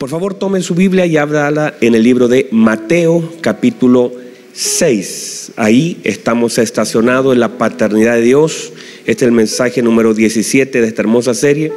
[0.00, 4.10] Por favor, tomen su Biblia y háblala en el libro de Mateo, capítulo
[4.54, 5.52] 6.
[5.56, 8.72] Ahí estamos estacionados en la paternidad de Dios.
[9.00, 11.70] Este es el mensaje número 17 de esta hermosa serie.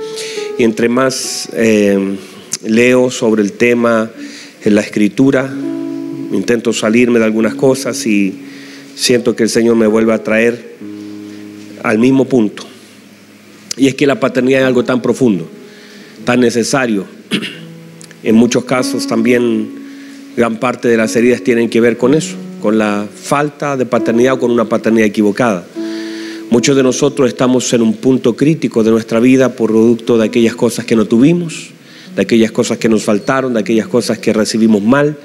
[0.57, 2.15] Y entre más eh,
[2.65, 4.09] leo sobre el tema
[4.63, 5.53] en la escritura,
[6.31, 8.40] intento salirme de algunas cosas y
[8.95, 10.77] siento que el Señor me vuelve a traer
[11.84, 12.63] al mismo punto.
[13.76, 15.45] Y es que la paternidad es algo tan profundo,
[16.23, 17.05] tan necesario
[18.23, 19.70] en muchos casos también
[20.36, 24.34] gran parte de las heridas tienen que ver con eso, con la falta de paternidad
[24.34, 25.66] o con una paternidad equivocada.
[26.49, 30.55] Muchos de nosotros estamos en un punto crítico de nuestra vida por producto de aquellas
[30.55, 31.72] cosas que no tuvimos,
[32.16, 35.18] de aquellas cosas que nos faltaron, de aquellas cosas que recibimos mal.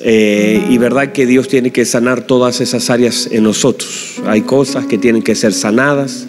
[0.00, 4.20] Eh, y verdad que Dios tiene que sanar todas esas áreas en nosotros.
[4.26, 6.26] Hay cosas que tienen que ser sanadas,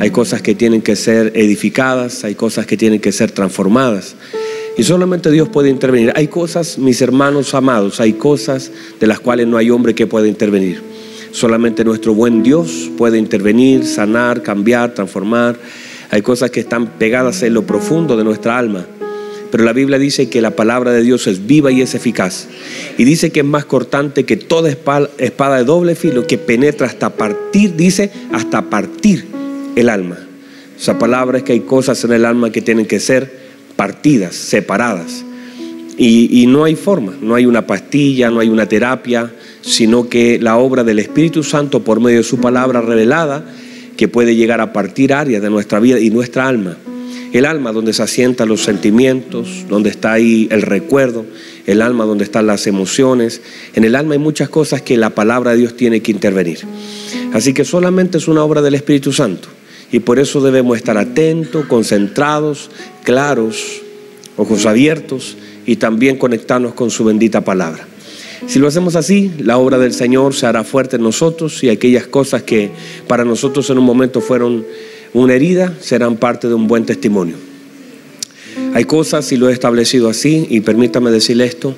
[0.00, 4.16] hay cosas que tienen que ser edificadas, hay cosas que tienen que ser transformadas.
[4.78, 6.12] Y solamente Dios puede intervenir.
[6.14, 10.28] Hay cosas, mis hermanos amados, hay cosas de las cuales no hay hombre que pueda
[10.28, 10.80] intervenir.
[11.32, 15.58] Solamente nuestro buen Dios puede intervenir, sanar, cambiar, transformar.
[16.10, 18.86] Hay cosas que están pegadas en lo profundo de nuestra alma.
[19.50, 22.46] Pero la Biblia dice que la palabra de Dios es viva y es eficaz.
[22.96, 27.10] Y dice que es más cortante que toda espada de doble filo que penetra hasta
[27.10, 29.26] partir, dice, hasta partir
[29.74, 30.18] el alma.
[30.78, 33.47] Esa palabra es que hay cosas en el alma que tienen que ser
[33.78, 35.24] partidas, separadas.
[35.96, 40.56] Y, no hay forma, no hay una pastilla, no hay una terapia, sino que la
[40.56, 43.44] obra del Espíritu Santo por medio de su palabra revelada,
[43.96, 46.76] que puede llegar a partir áreas de nuestra vida y nuestra alma.
[47.32, 51.24] El alma donde se asientan los sentimientos, donde está ahí el recuerdo,
[51.66, 53.42] el alma donde están las emociones.
[53.74, 56.60] En el alma hay muchas cosas que la palabra de Dios tiene que intervenir.
[57.32, 59.48] Así que solamente es una obra del Espíritu Santo.
[59.90, 62.70] Y por eso debemos estar atentos, concentrados,
[63.04, 63.82] claros,
[64.36, 67.86] ojos abiertos y también conectarnos con su bendita palabra.
[68.46, 72.06] Si lo hacemos así, la obra del Señor se hará fuerte en nosotros y aquellas
[72.06, 72.70] cosas que
[73.06, 74.64] para nosotros en un momento fueron
[75.14, 77.36] una herida serán parte de un buen testimonio.
[78.74, 81.74] Hay cosas, y lo he establecido así, y permítame decirle esto,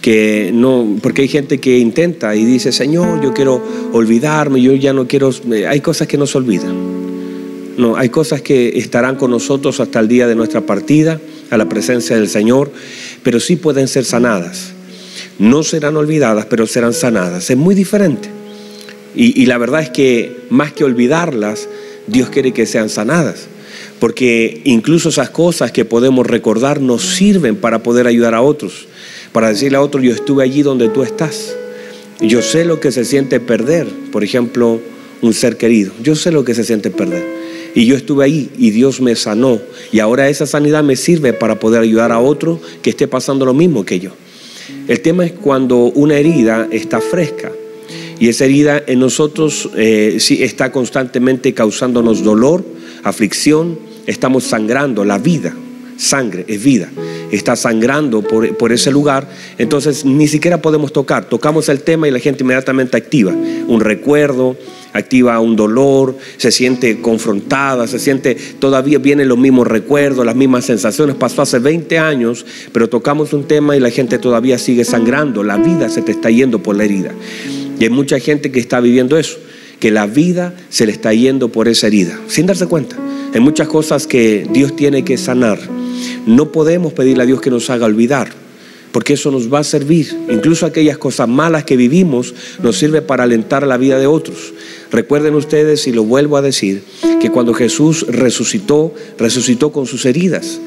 [0.00, 4.92] que no, porque hay gente que intenta y dice, Señor, yo quiero olvidarme, yo ya
[4.92, 5.30] no quiero,
[5.68, 6.93] hay cosas que no se olvidan.
[7.76, 11.20] No, hay cosas que estarán con nosotros hasta el día de nuestra partida,
[11.50, 12.70] a la presencia del Señor,
[13.22, 14.72] pero sí pueden ser sanadas.
[15.38, 17.50] No serán olvidadas, pero serán sanadas.
[17.50, 18.28] Es muy diferente.
[19.16, 21.68] Y, la verdad es que más que olvidarlas,
[22.08, 23.46] Dios quiere que sean sanadas.
[24.00, 28.86] Porque incluso esas cosas que podemos recordar nos sirven para poder ayudar a otros.
[29.32, 31.54] Para decirle a otros, yo estuve allí donde tú estás.
[32.20, 34.80] Yo sé lo que se siente perder, por ejemplo,
[35.22, 35.92] un ser querido.
[36.02, 37.43] Yo sé lo que se siente perder.
[37.74, 39.60] Y yo estuve ahí y Dios me sanó.
[39.92, 43.54] Y ahora esa sanidad me sirve para poder ayudar a otro que esté pasando lo
[43.54, 44.12] mismo que yo.
[44.86, 47.50] El tema es cuando una herida está fresca.
[48.20, 52.64] Y esa herida en nosotros eh, sí está constantemente causándonos dolor,
[53.02, 55.54] aflicción, estamos sangrando la vida.
[55.96, 56.90] Sangre es vida
[57.34, 61.28] está sangrando por, por, ese lugar, entonces ni siquiera podemos tocar.
[61.28, 64.56] Tocamos el tema y la gente inmediatamente activa un recuerdo,
[64.94, 70.64] activa un dolor, se siente confrontada, se siente, todavía vienen los mismos recuerdos, las mismas
[70.64, 71.16] sensaciones.
[71.16, 75.56] Pasó hace 20 años, pero tocamos un tema y la gente todavía sigue sangrando, la
[75.56, 77.10] vida se te está yendo por la herida.
[77.78, 79.36] Y hay mucha gente que está viviendo eso,
[79.80, 82.96] que la vida se le está yendo por esa herida, sin darse cuenta.
[83.34, 85.58] Hay muchas cosas que Dios tiene que sanar.
[86.24, 88.43] No podemos pedirle a Dios que nos haga olvidar
[88.94, 90.16] porque eso nos va a servir.
[90.30, 92.32] Incluso aquellas cosas malas que vivimos
[92.62, 94.54] nos sirve para alentar la vida de otros.
[94.92, 96.84] Recuerden ustedes, y lo vuelvo a decir,
[97.20, 100.60] que cuando Jesús resucitó, resucitó con sus heridas.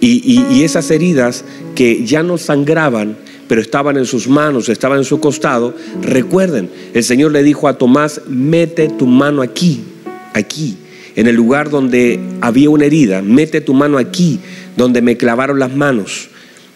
[0.00, 1.44] Y, esas heridas
[1.74, 7.04] que ya no sangraban, pero estaban en sus manos, estaban en su costado, recuerden, el
[7.04, 9.84] Señor le dijo a Tomás, mete tu mano aquí,
[10.32, 10.78] aquí,
[11.14, 14.40] en el lugar donde había una herida, mete tu mano aquí,
[14.78, 16.30] donde me clavaron las manos,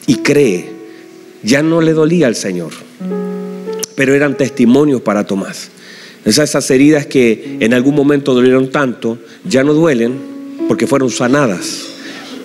[0.07, 0.80] y cree
[1.43, 2.73] ya no le dolía al Señor,
[3.95, 5.71] pero eran testimonios para Tomás.
[6.25, 10.19] Esas heridas que en algún momento dolieron tanto, ya no duelen
[10.69, 11.87] porque fueron sanadas,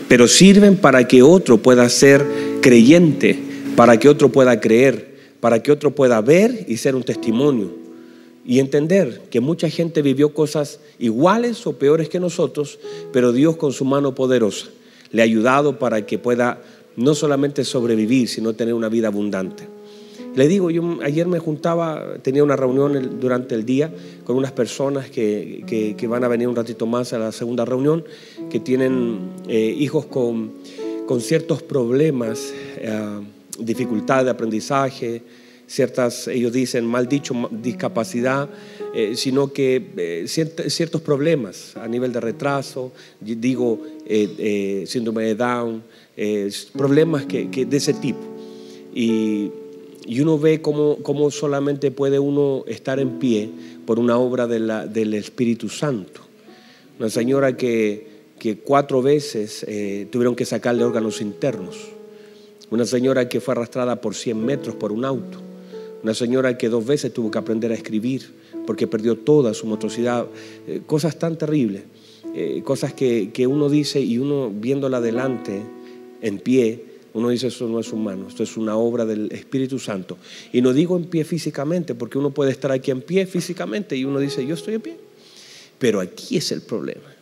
[0.08, 2.26] pero sirven para que otro pueda ser
[2.62, 3.38] creyente,
[3.76, 7.84] para que otro pueda creer, para que otro pueda ver y ser un testimonio.
[8.48, 12.80] Y entender que mucha gente vivió cosas iguales o peores que nosotros,
[13.12, 14.68] pero Dios con su mano poderosa
[15.12, 16.62] le ha ayudado para que pueda
[16.98, 19.68] no solamente sobrevivir, sino tener una vida abundante.
[20.36, 23.90] Le digo, yo ayer me juntaba, tenía una reunión durante el día
[24.26, 28.04] con unas personas que, van a venir un ratito más a la segunda reunión,
[28.50, 30.52] que tienen eh, hijos con,
[31.08, 33.22] con ciertos problemas, eh,
[33.60, 35.22] dificultad de aprendizaje,
[35.68, 38.50] ciertas, ellos dicen, mal dicho, discapacidad,
[38.94, 42.92] eh, sino que ciertos problemas a nivel de retraso,
[43.22, 43.82] digo,
[44.86, 45.84] síndrome de Down,
[46.74, 48.20] problemas que, de ese tipo.
[48.94, 49.52] Y,
[50.20, 53.50] uno ve cómo, cómo, solamente puede uno estar en pie
[53.88, 56.22] por una obra de la, del Espíritu Santo.
[57.00, 58.08] Una señora que,
[58.38, 59.66] que cuatro veces
[60.12, 61.96] tuvieron que sacarle órganos internos
[62.72, 65.40] una señora que fue arrastrada por 100 metros por un auto.
[66.04, 68.34] Una señora que dos veces tuvo que aprender a escribir
[68.66, 70.26] porque perdió toda su motricidad.
[70.68, 71.84] Eh, cosas tan terribles.
[72.34, 75.62] Eh, cosas que, uno dice y uno viéndola adelante,
[76.26, 76.84] en pie,
[77.14, 80.18] uno dice eso no es humano, esto es una obra del Espíritu Santo.
[80.52, 84.06] Y no digo en pie físicamente, porque uno puede estar aquí en pie físicamente y
[84.06, 84.98] uno dice, yo estoy en pie.
[85.78, 87.14] Pero aquí es el problema.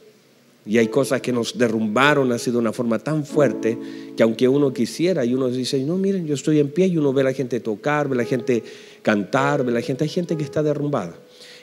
[0.66, 3.78] Y hay cosas que nos derrumbaron así de una forma tan fuerte
[4.16, 7.12] que aunque uno quisiera y uno dice, no, miren, yo estoy en pie y uno
[7.12, 8.64] ve a la gente tocar, ve a la gente
[9.02, 11.14] cantar, ve a la gente, hay gente que está derrumbada.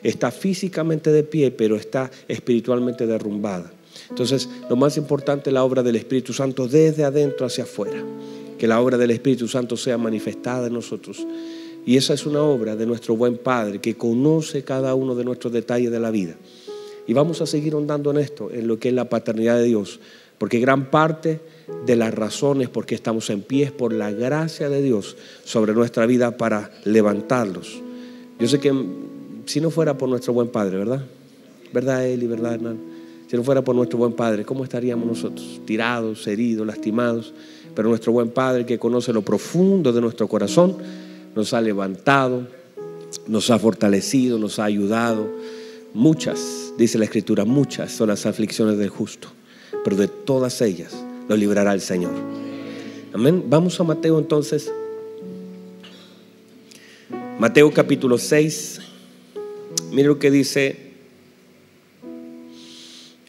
[0.02, 3.72] Está físicamente de pie, pero está espiritualmente derrumbada.
[4.10, 8.04] Entonces, lo más importante es la obra del Espíritu Santo desde adentro hacia afuera.
[8.58, 11.26] Que la obra del Espíritu Santo sea manifestada en nosotros.
[11.86, 15.52] Y esa es una obra de nuestro buen Padre que conoce cada uno de nuestros
[15.52, 16.34] detalles de la vida.
[17.06, 19.98] Y vamos a seguir ondando en esto, en lo que es la paternidad de Dios,
[20.38, 21.40] porque gran parte
[21.86, 25.72] de las razones por qué estamos en pie es por la gracia de Dios sobre
[25.72, 27.80] nuestra vida para levantarlos.
[28.38, 28.72] Yo sé que
[29.46, 31.04] si no fuera por nuestro buen Padre, ¿verdad?
[31.72, 32.26] ¿Verdad, Eli?
[32.26, 32.89] ¿Verdad, hermano?
[33.30, 35.60] Si no fuera por nuestro buen Padre, ¿cómo estaríamos nosotros?
[35.64, 37.32] Tirados, heridos, lastimados.
[37.76, 40.76] Pero nuestro buen Padre que conoce lo profundo de nuestro corazón,
[41.36, 42.48] nos ha levantado,
[43.28, 45.28] nos ha fortalecido, nos ha ayudado
[45.92, 49.28] Muchas, dice la Escritura, muchas son las aflicciones del justo,
[49.82, 50.94] pero de todas ellas
[51.28, 52.12] lo librará el Señor.
[53.12, 53.44] Amén.
[53.48, 54.70] Vamos a Mateo entonces.
[57.40, 58.80] Mateo capítulo 6.
[59.90, 60.89] Mire lo que dice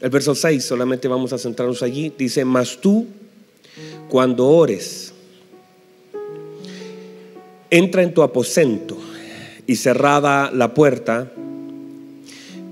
[0.01, 2.11] el verso 6, solamente vamos a centrarnos allí.
[2.17, 3.05] Dice, mas tú,
[4.09, 5.13] cuando ores,
[7.69, 8.97] entra en tu aposento
[9.67, 11.31] y cerrada la puerta,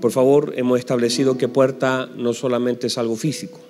[0.00, 3.60] por favor, hemos establecido que puerta no solamente es algo físico.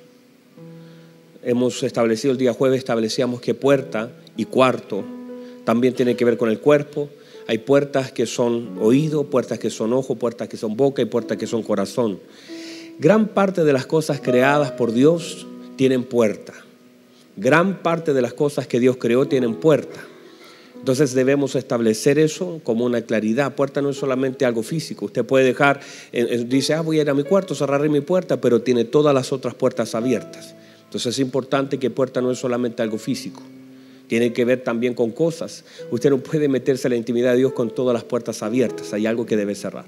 [1.43, 5.05] Hemos establecido el día jueves, establecíamos que puerta y cuarto
[5.65, 7.09] también tiene que ver con el cuerpo.
[7.47, 11.37] Hay puertas que son oído, puertas que son ojo, puertas que son boca y puertas
[11.37, 12.21] que son corazón.
[13.01, 16.53] Gran parte de las cosas creadas por Dios tienen puerta.
[17.35, 19.99] Gran parte de las cosas que Dios creó tienen puerta.
[20.77, 23.55] Entonces debemos establecer eso como una claridad.
[23.55, 25.07] Puerta no es solamente algo físico.
[25.07, 25.81] Usted puede dejar,
[26.13, 28.85] eh, eh, dice, ah, voy a ir a mi cuarto, cerraré mi puerta, pero tiene
[28.85, 30.55] todas las otras puertas abiertas.
[30.85, 33.43] Entonces es importante que puerta no es solamente algo físico.
[34.09, 35.65] Tiene que ver también con cosas.
[35.91, 38.93] Usted no puede meterse en la intimidad de Dios con todas las puertas abiertas.
[38.93, 39.87] Hay algo que debe cerrar.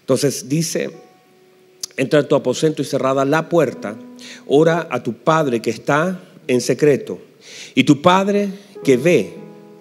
[0.00, 0.90] Entonces dice,
[1.96, 3.96] entra en tu aposento y cerrada la puerta,
[4.46, 7.18] ora a tu Padre que está en secreto.
[7.74, 8.48] Y tu Padre
[8.84, 9.34] que ve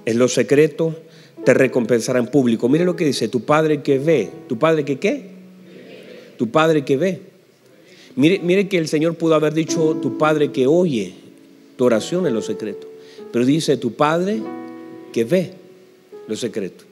[0.06, 0.96] en lo secreto
[1.44, 2.70] te recompensará en público.
[2.70, 5.32] Mire lo que dice, tu padre que ve, tu padre que qué?
[6.38, 7.22] Tu padre que ve.
[8.16, 11.14] Mire, mire que el Señor pudo haber dicho tu padre que oye
[11.78, 12.88] tu oración en lo secreto,
[13.32, 14.42] pero dice tu padre
[15.14, 15.54] que ve
[16.28, 16.84] lo secreto.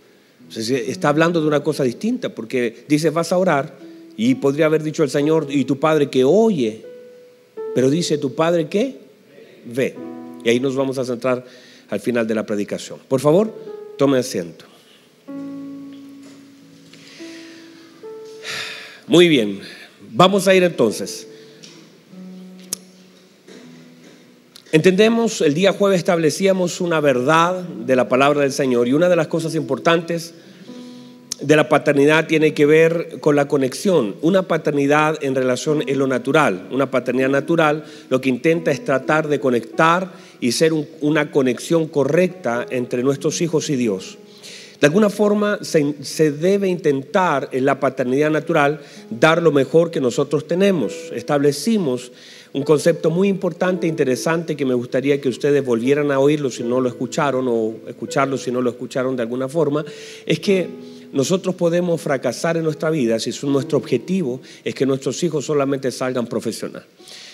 [0.55, 3.77] está hablando de una cosa distinta, porque dice vas a orar
[4.21, 6.83] y podría haber dicho el Señor y tu padre que oye,
[7.73, 8.97] pero dice tu padre que
[9.63, 9.95] ve.
[10.43, 11.45] Y ahí nos vamos a centrar
[11.89, 12.99] al final de la predicación.
[13.07, 13.49] Por favor,
[13.97, 14.65] tome asiento.
[19.07, 19.61] Muy bien,
[20.11, 21.25] vamos a ir entonces.
[24.73, 29.15] Entendemos, el día jueves establecíamos una verdad de la palabra del Señor y una de
[29.15, 30.33] las cosas importantes
[31.41, 34.15] de la paternidad tiene que ver con la conexión.
[34.21, 36.67] Una paternidad en relación en lo natural.
[36.71, 42.65] Una paternidad natural lo que intenta es tratar de conectar y ser una conexión correcta
[42.69, 44.17] entre nuestros hijos y Dios.
[44.79, 48.79] De alguna forma se, se, debe intentar en la paternidad natural
[49.09, 50.93] dar lo mejor que nosotros tenemos.
[51.13, 52.13] Establecimos
[52.53, 56.63] un concepto muy importante e interesante que me gustaría que ustedes volvieran a oírlo si
[56.63, 59.83] no lo escucharon o escucharlo si no lo escucharon de alguna forma,
[60.25, 60.67] es que
[61.11, 66.27] nosotros podemos fracasar en nuestra vida si nuestro objetivo es que nuestros hijos solamente salgan
[66.27, 66.87] profesionales.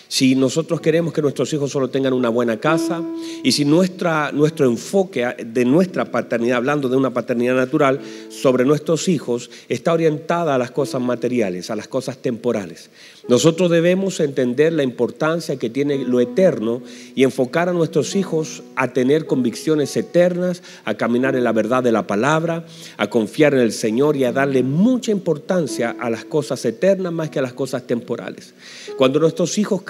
[0.08, 3.02] Si nosotros queremos que nuestros hijos solo tengan una buena casa
[3.42, 9.08] y si nuestra, nuestro enfoque de nuestra paternidad, hablando de una paternidad natural, sobre nuestros
[9.08, 12.90] hijos, está orientada a las cosas materiales, a las cosas temporales.
[13.28, 16.82] Nosotros debemos entender la importancia que tiene lo eterno
[17.16, 21.90] y enfocar a nuestros hijos a tener convicciones eternas, a caminar en la verdad de
[21.90, 22.64] la palabra,
[22.96, 27.30] a confiar en el Señor y a darle mucha importancia a las cosas eternas más
[27.30, 28.54] que a las cosas temporales.
[28.96, 29.82] Cuando nuestros hijos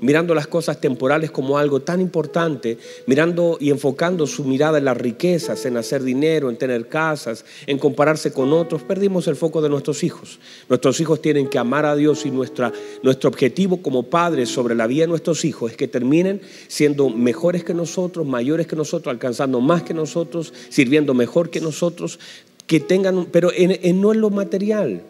[0.00, 4.96] mirando las cosas temporales como algo tan importante, mirando y enfocando su mirada en las
[4.96, 9.68] riquezas, en hacer dinero, en tener casas, en compararse con otros, perdimos el foco de
[9.68, 10.38] nuestros hijos.
[10.68, 15.02] Nuestros hijos tienen que amar a Dios y nuestro objetivo como padres sobre la vida
[15.02, 19.82] de nuestros hijos es que terminen siendo mejores que nosotros, mayores que nosotros, alcanzando más
[19.82, 22.18] que nosotros, sirviendo mejor que nosotros,
[22.66, 25.02] que tengan, pero en, no en lo material.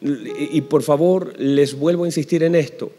[0.00, 2.92] Y, por favor, les vuelvo a insistir en esto.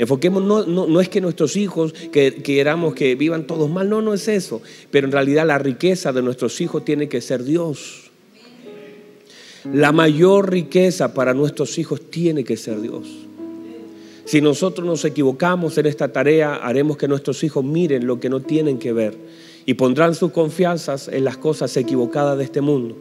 [0.00, 4.14] Enfoquemos, no, no, es que nuestros hijos que, queramos que vivan todos mal, no, no
[4.14, 4.62] es eso.
[4.90, 8.10] Pero en realidad la riqueza de nuestros hijos tiene que ser Dios.
[9.74, 13.08] La mayor riqueza para nuestros hijos tiene que ser Dios.
[14.24, 18.40] Si nosotros nos equivocamos en esta tarea, haremos que nuestros hijos miren lo que no
[18.40, 19.18] tienen que ver
[19.66, 22.96] y pondrán sus confianzas en las cosas equivocadas de este mundo,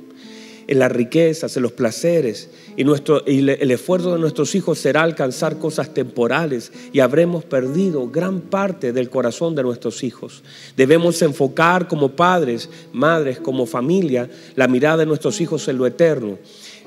[0.70, 2.48] en las riquezas, en los placeres.
[2.78, 8.40] Y, nuestro, el esfuerzo de nuestros hijos será alcanzar cosas temporales y habremos perdido gran
[8.40, 10.44] parte del corazón de nuestros hijos.
[10.78, 16.38] Debemos enfocar como padres, madres, como familia, la mirada de nuestros hijos en lo eterno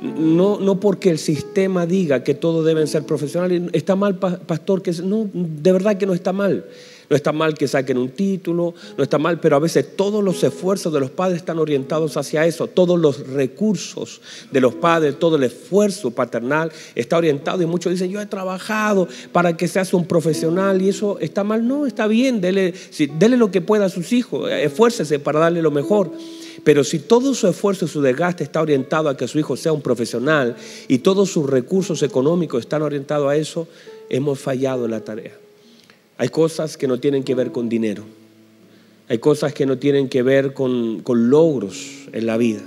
[0.02, 3.62] no, no porque el sistema diga que todos deben ser profesionales.
[3.72, 6.64] Está mal, pastor, que no, de verdad que no está mal.
[7.08, 10.42] No está mal que saquen un título, no está mal, pero a veces todos los
[10.42, 15.36] esfuerzos de los padres están orientados hacia eso, todos los recursos de los padres, todo
[15.36, 20.06] el esfuerzo paternal está orientado y muchos dicen, yo he trabajado para que seas un
[20.06, 22.74] profesional y eso está mal, no, está bien, dele,
[23.36, 26.10] lo que pueda a sus hijos, esfuércese para darle lo mejor.
[26.64, 29.72] Pero si todo su esfuerzo y su desgaste está orientado a que su hijo sea
[29.72, 30.54] un profesional
[30.86, 33.66] y todos sus recursos económicos están orientados a eso,
[34.08, 35.41] hemos fallado en la tarea.
[36.22, 38.04] Hay cosas que no tienen que ver con dinero.
[39.08, 42.60] Hay cosas que no tienen que ver con, con logros en la vida.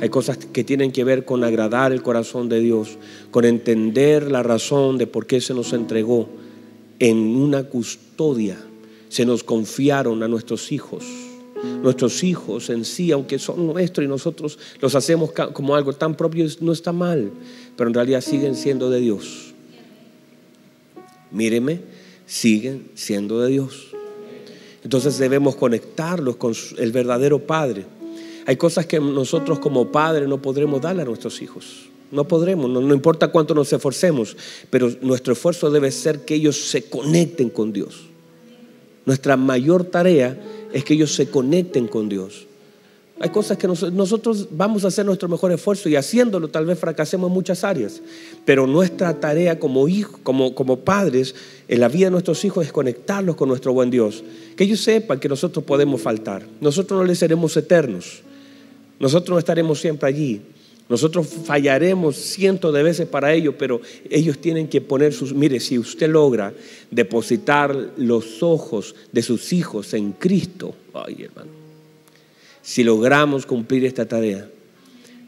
[0.00, 2.96] Hay cosas que tienen que ver con agradar el corazón de Dios,
[3.30, 6.26] con entender la razón de por qué se nos entregó
[7.00, 8.56] en una custodia.
[9.10, 11.04] Se nos confiaron a nuestros hijos
[11.82, 16.46] nuestros hijos en sí, aunque son nuestros y nosotros los hacemos como algo tan propio,
[16.62, 17.30] no está mal,
[17.76, 19.52] pero en realidad siguen siendo de Dios.
[21.30, 21.91] Míreme,
[22.32, 23.88] siguen siendo de Dios.
[24.82, 27.84] Entonces debemos conectarlos con el verdadero Padre.
[28.46, 31.90] Hay cosas que nosotros como padres no podremos darle a nuestros hijos.
[32.10, 34.36] No podremos, no, no, importa cuánto nos esforcemos,
[34.70, 38.00] pero nuestro esfuerzo debe ser que ellos se conecten con Dios.
[39.06, 40.38] Nuestra mayor tarea
[40.72, 42.46] es que ellos se conecten con Dios.
[43.22, 47.28] Hay cosas que nosotros vamos a hacer nuestro mejor esfuerzo y haciéndolo tal vez fracasemos
[47.28, 48.02] en muchas áreas,
[48.44, 51.32] pero nuestra tarea como hijos, como, como padres
[51.68, 54.24] en la vida de nuestros hijos es conectarlos con nuestro buen Dios.
[54.56, 56.44] Que ellos sepan que nosotros podemos faltar.
[56.60, 58.22] Nosotros no les seremos eternos.
[58.98, 60.40] Nosotros no estaremos siempre allí.
[60.88, 65.32] Nosotros fallaremos cientos de veces para ellos, pero ellos tienen que poner sus...
[65.32, 66.52] Mire, si usted logra
[66.90, 71.61] depositar los ojos de sus hijos en Cristo, ay hermano,
[72.62, 74.48] si logramos cumplir esta tarea,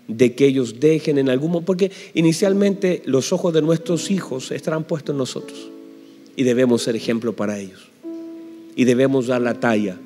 [0.07, 4.85] de que ellos dejen en algún momento, porque inicialmente los ojos de nuestros hijos estarán
[4.85, 5.71] puestos en nosotros
[6.37, 7.89] y debemos ser ejemplo para ellos
[8.77, 9.99] y debemos dar la talla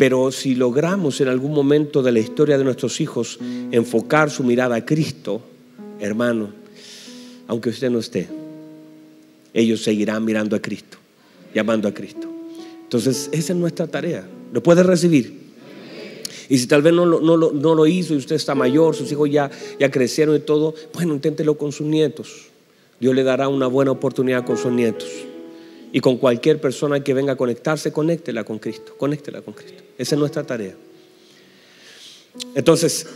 [0.00, 3.38] pero si logramos en algún momento de la historia de nuestros hijos
[3.70, 5.42] enfocar su mirada a Cristo,
[5.98, 6.48] hermano,
[7.48, 8.26] aunque usted no esté,
[9.52, 10.96] ellos seguirán mirando a Cristo,
[11.54, 12.26] llamando a Cristo.
[12.82, 14.26] Entonces, esa es nuestra tarea.
[14.54, 15.39] Lo puede recibir.
[16.50, 19.88] Y si tal vez no, lo hizo y usted está mayor, sus hijos ya, ya
[19.88, 22.48] crecieron y todo, bueno, inténtelo con sus nietos.
[22.98, 25.08] Dios le dará una buena oportunidad con sus nietos.
[25.92, 29.80] Y con cualquier persona que venga a conectarse, conéctela con Cristo, conéctela con Cristo.
[29.96, 30.74] Esa es nuestra tarea.
[32.56, 33.06] Entonces,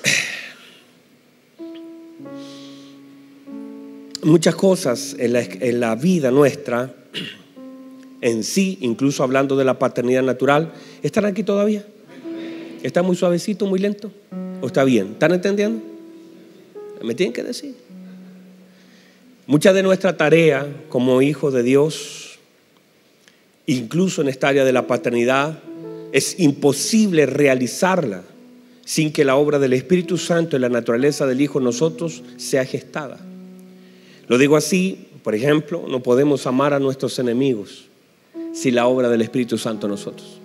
[4.23, 6.95] muchas cosas en la, vida nuestra,
[8.21, 10.73] en sí, incluso hablando de la paternidad natural,
[11.03, 11.85] ¿están aquí todavía?
[12.85, 14.13] ¿Está muy suavecito, muy lento?
[14.61, 15.15] ¿O está bien?
[15.15, 15.83] ¿Están entendiendo?
[17.03, 17.75] Me tienen que decir.
[19.49, 22.25] Mucha de nuestra tarea como hijos de Dios
[23.67, 25.59] incluso en esta área de la paternidad,
[26.13, 28.23] es imposible realizarla
[28.85, 32.65] sin que la obra del Espíritu Santo y la naturaleza del Hijo en nosotros sea
[32.65, 33.19] gestada.
[34.29, 37.87] Lo digo así Por ejemplo, no podemos amar a nuestros enemigos
[38.53, 40.39] si la obra del Espíritu Santo en nosotros.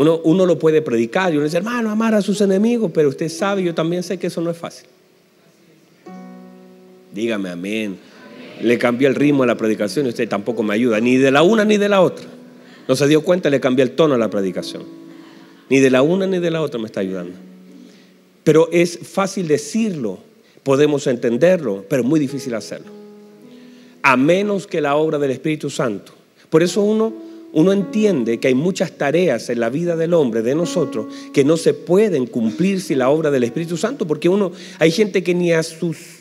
[0.00, 3.28] Uno, uno lo puede predicar y uno dice, hermano, amar a sus enemigos, pero usted
[3.28, 4.88] sabe, yo también sé que eso no es fácil.
[7.12, 7.98] Dígame amén.
[8.62, 11.42] Le cambió el ritmo a la predicación y usted tampoco me ayuda, ni de la
[11.42, 12.24] una ni de la otra.
[12.88, 14.84] No se dio cuenta, le cambié el tono a la predicación.
[15.68, 17.34] Ni de la una ni de la otra me está ayudando.
[18.42, 20.18] Pero es fácil decirlo,
[20.62, 22.90] podemos entenderlo, pero muy difícil hacerlo.
[24.00, 26.12] A menos que la obra del Espíritu Santo.
[26.48, 27.12] Por eso uno,
[27.52, 31.56] uno entiende que hay muchas tareas en la vida del hombre, de nosotros, que no
[31.56, 35.52] se pueden cumplir sin la obra del Espíritu Santo, porque uno, hay gente que ni
[35.52, 36.20] a sus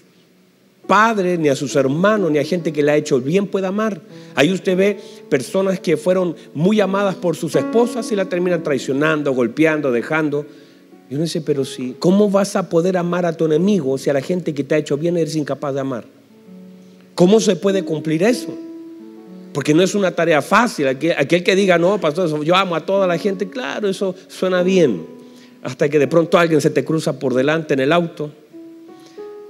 [0.87, 4.01] padre, ni a sus hermanos, ni a gente que le ha hecho bien puede amar.
[4.33, 4.97] Ahí usted ve
[5.29, 10.47] personas que fueron muy amadas por sus esposas y la terminan traicionando, golpeando, dejando.
[11.07, 14.13] Y uno dice, pero sí, ¿cómo vas a poder amar a tu enemigo si a
[14.13, 16.05] la gente que te ha hecho bien eres incapaz de amar?
[17.13, 18.57] ¿Cómo se puede cumplir eso?
[19.53, 20.87] Porque no es una tarea fácil.
[20.87, 25.05] Aquel, que diga, no, pastor, yo amo a toda la gente, claro, eso suena bien.
[25.63, 28.31] Hasta que de pronto alguien se te cruza por delante en el auto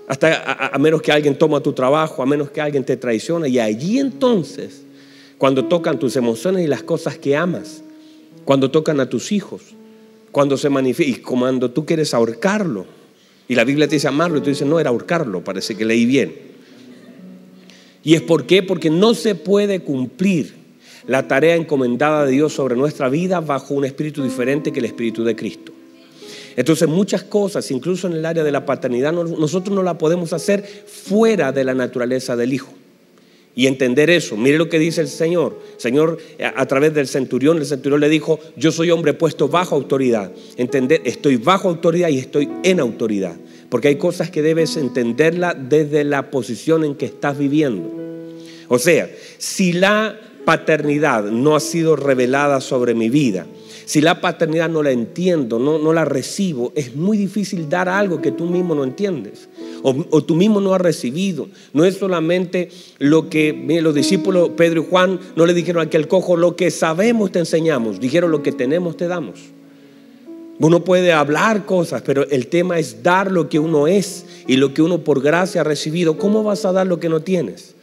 [0.10, 3.48] hasta a, menos que alguien toma tu trabajo, a menos que alguien te traiciona.
[3.48, 4.82] Y allí entonces,
[5.38, 7.84] cuando tocan tus emociones y las cosas que amas,
[8.44, 9.62] cuando tocan a tus hijos,
[10.32, 12.88] cuando se manifiesta, y cuando tú quieres ahorcarlo,
[13.48, 16.08] y la Biblia te dice amarlo, y tú dices, no, era ahorcarlo, parece que leí
[16.08, 16.49] bien.
[18.04, 18.64] ¿Y es por qué?
[18.64, 20.54] Porque no se puede cumplir
[21.08, 25.24] la tarea encomendada de Dios sobre nuestra vida bajo un espíritu diferente que el espíritu
[25.24, 25.74] de Cristo.
[26.56, 30.64] Entonces muchas cosas, incluso en el área de la paternidad, nosotros no la podemos hacer
[30.64, 32.74] fuera de la naturaleza del Hijo.
[33.56, 35.60] Y entender eso, mire lo que dice el Señor.
[35.78, 36.18] Señor,
[36.56, 40.32] a, través del centurión, el centurión le dijo, yo soy hombre puesto bajo autoridad.
[40.58, 43.36] Entender, estoy bajo autoridad y estoy en autoridad.
[43.70, 47.92] Porque hay cosas que debes entenderla desde la posición en que estás viviendo.
[48.68, 53.46] O sea, si la paternidad no ha sido revelada sobre mi vida,
[53.86, 58.22] si la paternidad no la entiendo, no, no la recibo, es muy difícil dar algo
[58.22, 59.50] que tú mismo no entiendes
[59.82, 61.48] o, tú mismo no has recibido.
[61.74, 66.08] No es solamente lo que los discípulos Pedro y Juan no le dijeron a aquel
[66.08, 69.40] cojo, lo que sabemos te enseñamos, dijeron lo que tenemos te damos.
[70.60, 74.74] Uno puede hablar cosas, pero el tema es dar lo que uno es y lo
[74.74, 76.18] que uno por gracia ha recibido.
[76.18, 77.76] ¿Cómo vas a dar lo que no tienes?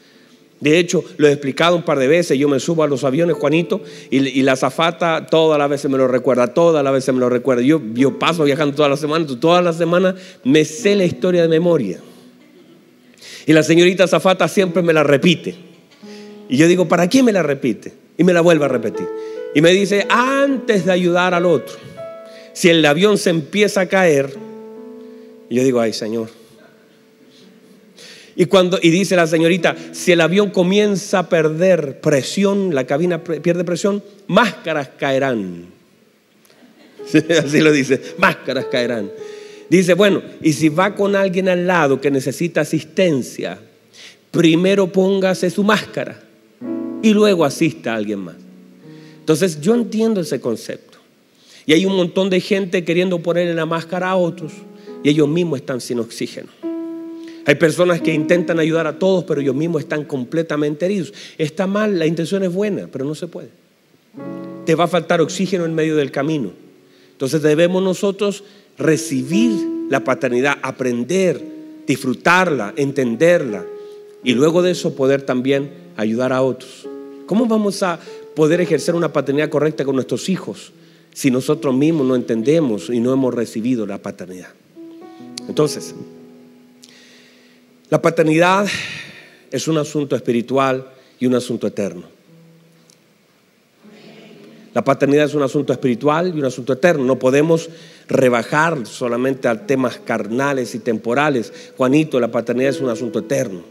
[0.60, 2.38] De hecho, lo he explicado un par de veces.
[2.38, 6.06] Yo me subo a los aviones, Juanito, y, la zafata todas las veces me lo
[6.06, 7.62] recuerda, todas las veces me lo recuerda.
[7.62, 11.48] Yo, yo paso viajando todas las semanas, todas las semanas me sé la historia de
[11.48, 12.00] memoria.
[13.46, 15.54] Y la señorita zafata siempre me la repite.
[16.48, 17.94] Y yo digo, ¿para qué me la repite?
[18.18, 19.06] Y me la vuelve a repetir.
[19.54, 21.76] Y me dice, antes de ayudar al otro,
[22.56, 24.32] si el avión se empieza a caer,
[25.50, 26.30] yo digo, ay Señor,
[28.34, 33.22] y, cuando, y dice la señorita, si el avión comienza a perder presión, la cabina
[33.22, 35.66] pierde presión, máscaras caerán.
[37.44, 39.10] Así lo dice, máscaras caerán.
[39.68, 43.58] Dice, bueno, y si va con alguien al lado que necesita asistencia,
[44.30, 46.22] primero póngase su máscara
[47.02, 48.36] y luego asista a alguien más.
[49.18, 50.95] Entonces yo entiendo ese concepto.
[51.66, 54.52] Y hay un montón de gente queriendo ponerle la máscara a otros
[55.02, 56.48] y ellos mismos están sin oxígeno.
[57.44, 61.12] Hay personas que intentan ayudar a todos, pero ellos mismos están completamente heridos.
[61.38, 63.48] Está mal, la intención es buena, pero no se puede.
[64.64, 66.52] Te va a faltar oxígeno en medio del camino.
[67.12, 68.44] Entonces debemos nosotros
[68.78, 69.52] recibir
[69.90, 71.40] la paternidad, aprender,
[71.86, 73.64] disfrutarla, entenderla
[74.22, 76.88] y luego de eso poder también ayudar a otros.
[77.26, 77.98] ¿Cómo vamos a
[78.34, 80.72] poder ejercer una paternidad correcta con nuestros hijos
[81.16, 84.50] si nosotros mismos no entendemos y no hemos recibido la paternidad?
[85.48, 85.94] Entonces,
[87.88, 88.66] la paternidad
[89.50, 92.02] es un asunto espiritual y un asunto eterno.
[94.74, 97.02] La paternidad es un asunto espiritual y un asunto eterno.
[97.02, 97.70] No podemos
[98.08, 101.50] rebajar solamente a temas carnales y temporales.
[101.78, 103.62] Juanito, la paternidad es un asunto eterno.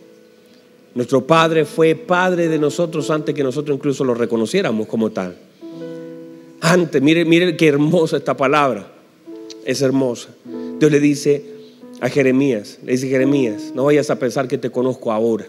[0.96, 5.38] Nuestro Padre fue Padre de nosotros antes que nosotros incluso lo reconociéramos como tal.
[6.68, 8.88] Antes, mire, mire qué hermosa esta palabra.
[9.66, 10.30] Es hermosa.
[10.80, 11.44] Dios le dice,
[12.02, 12.80] a Jeremías.
[12.84, 15.46] Le dice Jeremías, no vayas a pensar que te conozco ahora.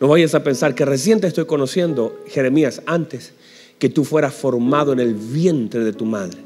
[0.00, 3.34] No vayas a pensar que recién te estoy conociendo, Jeremías, antes
[3.78, 6.38] que tú fueras formado en el vientre de tu madre.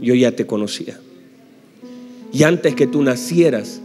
[0.00, 0.98] Yo ya te conocía.
[2.32, 3.82] Y antes que tú nacieras,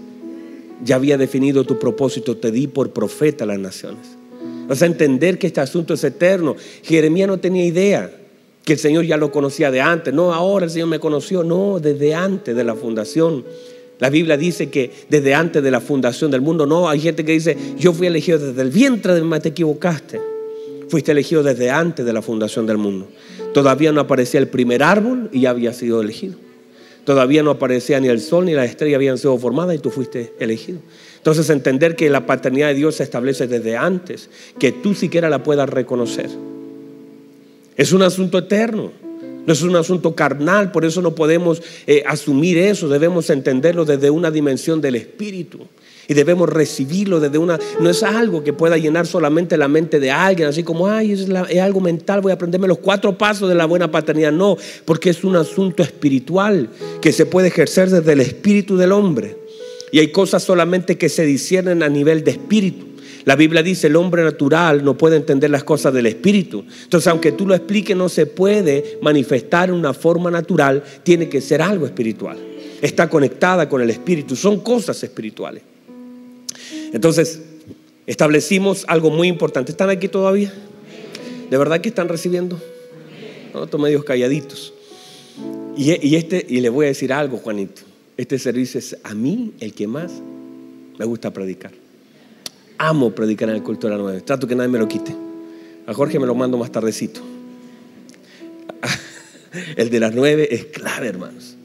[0.85, 4.07] ya había definido tu propósito, te di por profeta a las naciones.
[4.69, 6.55] Vas a entender que este asunto es eterno.
[6.81, 8.18] Jeremías no tenía idea
[8.63, 10.13] que el Señor ya lo conocía de antes.
[10.13, 11.43] No, ahora el Señor me conoció.
[11.43, 13.43] No, desde antes de la fundación
[13.99, 17.33] La Biblia dice que desde antes de la fundación del mundo, no, hay gente que
[17.33, 20.21] dice, yo fui elegido desde el vientre de mi te equivocaste.
[20.87, 23.07] Fuiste elegido desde antes de la fundación del mundo.
[23.53, 26.35] Todavía no aparecía el primer árbol y ya había sido elegido.
[27.03, 30.33] Todavía no aparecía ni el sol ni la estrella habían sido formadas y tú fuiste
[30.39, 30.79] elegido.
[31.17, 35.43] Entonces entender que la paternidad de Dios se establece desde antes, que tú siquiera la
[35.43, 36.29] puedas reconocer.
[37.79, 38.91] Es un asunto eterno.
[39.45, 44.09] No es un asunto carnal, por eso no podemos eh, asumir eso, debemos entenderlo desde
[44.09, 45.59] una dimensión del espíritu.
[46.05, 47.57] Y debemos recibirlo desde una...
[47.79, 51.29] No es algo que pueda llenar solamente la mente de alguien, así como, ay, es,
[51.49, 54.33] es algo mental, voy a aprenderme los cuatro pasos de la buena paternidad.
[54.33, 59.37] No, porque es un asunto espiritual que se puede ejercer desde el espíritu del hombre.
[59.93, 62.88] Y hay cosas solamente que se disciernen a nivel de espíritu.
[63.25, 66.63] La Biblia dice, el hombre natural no puede entender las cosas del Espíritu.
[66.83, 71.41] Entonces, aunque tú lo expliques, no se puede manifestar en una forma natural, tiene que
[71.41, 72.37] ser algo espiritual.
[72.81, 75.63] Está conectada con el Espíritu, son cosas espirituales.
[76.93, 77.41] Entonces,
[78.07, 79.71] establecimos algo muy importante.
[79.71, 80.53] ¿Están aquí todavía?
[81.49, 82.59] ¿De verdad que están recibiendo?
[83.53, 84.73] Otros medios calladitos.
[85.75, 87.81] Y, y, este, y le voy a decir algo, Juanito.
[88.17, 90.11] Este servicio es a mí el que más
[90.97, 91.78] me gusta predicar
[92.79, 94.21] amo predicar en el culto de las nueve.
[94.21, 95.15] Trato que nadie me lo quite.
[95.85, 97.21] A Jorge me lo mando más tardecito.
[99.75, 101.57] El de las nueve es clave, hermanos.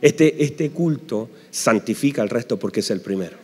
[0.00, 3.36] Este, este culto santifica al resto porque es el primero.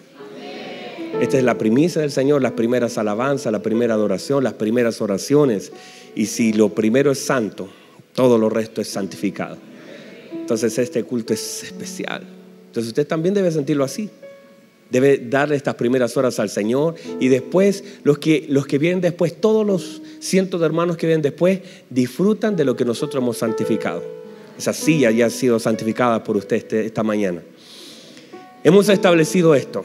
[1.21, 5.73] Esta es la primicia del Señor, las primeras alabanzas, la primera adoración, las primeras oraciones.
[6.15, 7.69] Y si lo primero es santo,
[8.13, 9.57] todo lo resto es santificado.
[10.33, 12.23] Entonces este culto es especial.
[12.67, 14.11] Entonces usted también debe sentirlo así
[14.91, 19.41] debe darle estas primeras horas al Señor y después los que, los que vienen después,
[19.41, 24.03] todos los cientos de hermanos que vienen después, disfrutan de lo que nosotros hemos santificado.
[24.57, 27.43] Esa silla ya ha sido santificada por usted este, esta mañana.
[28.63, 29.85] Hemos establecido esto,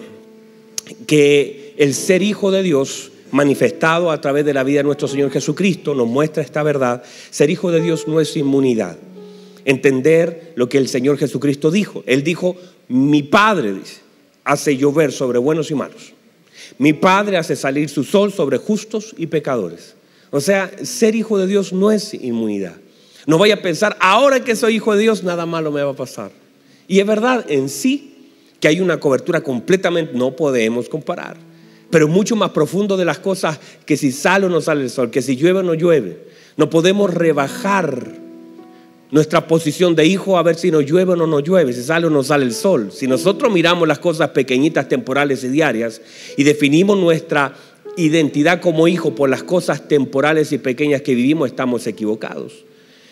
[1.08, 5.32] que el ser hijo de Dios manifestado a través de la vida de nuestro Señor
[5.32, 7.04] Jesucristo nos muestra esta verdad.
[7.30, 8.98] Ser hijo de Dios no es inmunidad.
[9.66, 12.04] Entender lo que el Señor Jesucristo dijo.
[12.06, 12.56] Él dijo,
[12.88, 13.98] mi Padre, dice,
[14.50, 16.12] hace llover sobre buenos y malos.
[16.80, 19.94] Mi Padre hace salir su sol sobre justos y pecadores.
[20.32, 22.74] O sea, ser hijo de Dios no es inmunidad.
[23.28, 25.96] No vaya a pensar, ahora que soy hijo de Dios, nada malo me va a
[25.96, 26.32] pasar.
[26.88, 28.16] Y es verdad en sí
[28.60, 31.38] que hay una cobertura completamente, no podemos comparar,
[31.92, 35.12] pero mucho más profundo de las cosas que si sale o no sale el sol,
[35.12, 36.26] que si llueve o no llueve.
[36.58, 38.18] No podemos rebajar
[39.12, 42.08] nuestra posición de hijo a ver si nos llueve o no nos llueve, si sale
[42.08, 42.92] o no sale el sol.
[42.92, 46.02] Si nosotros miramos las cosas pequeñitas, temporales y diarias
[46.38, 47.54] y definimos nuestra
[47.98, 52.66] identidad como hijo por las cosas temporales y pequeñas que vivimos, estamos equivocados.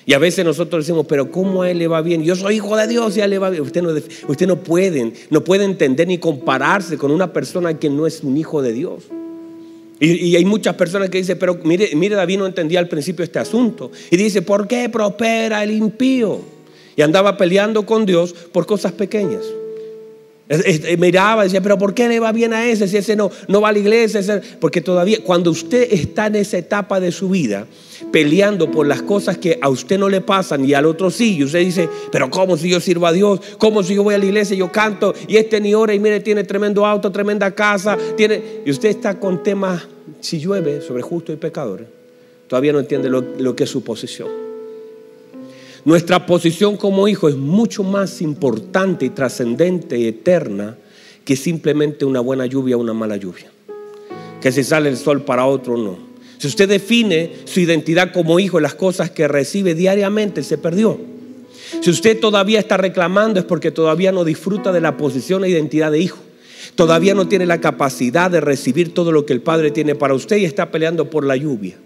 [0.06, 2.24] Y a veces nosotros decimos, pero ¿cómo a él le va bien?
[2.24, 3.64] Yo soy hijo de Dios y a él le va bien.
[3.64, 3.90] Usted no,
[4.28, 8.38] usted no puede, no puede entender ni compararse con una persona que no es un
[8.38, 9.04] hijo de Dios.
[10.00, 13.40] Y, hay muchas personas que dicen, pero mire, mire, David no entendía al principio este
[13.40, 13.92] asunto.
[14.12, 16.40] Y dice, ¿por qué prospera el impío?
[16.96, 19.44] Y andaba peleando con Dios por cosas pequeñas.
[20.98, 23.60] Miraba y decía, pero ¿por qué le va bien a ese si ese no, no
[23.60, 24.42] va a la iglesia?
[24.60, 27.68] Porque todavía, cuando usted está en esa etapa de su vida,
[28.12, 31.44] peleando por las cosas que a usted no le pasan y al otro sí, y
[31.44, 33.42] usted dice, pero ¿cómo si yo sirvo a Dios?
[33.58, 36.00] ¿Cómo si yo voy a la iglesia y yo canto y este ni ora y
[36.00, 38.42] mire, tiene tremendo auto, tremenda casa, tiene...
[38.66, 39.84] Y usted está con temas,
[40.22, 41.88] si llueve, sobre justo y pecadores,
[42.48, 44.47] todavía no entiende lo, lo que es su posición.
[45.88, 50.76] Nuestra posición como hijo es mucho más importante y trascendente y eterna
[51.24, 53.50] que simplemente una buena lluvia o una mala lluvia.
[54.42, 55.98] Que si sale el sol para otro no.
[56.40, 61.00] Si usted define su identidad como hijo, las cosas que recibe diariamente, se perdió.
[61.80, 65.94] Si usted todavía está reclamando es porque todavía no disfruta de la posición e identidad
[65.94, 66.20] de hijo.
[66.76, 70.36] Todavía no tiene la capacidad de recibir todo lo que el Padre tiene para usted
[70.36, 71.78] y está peleando por la lluvia.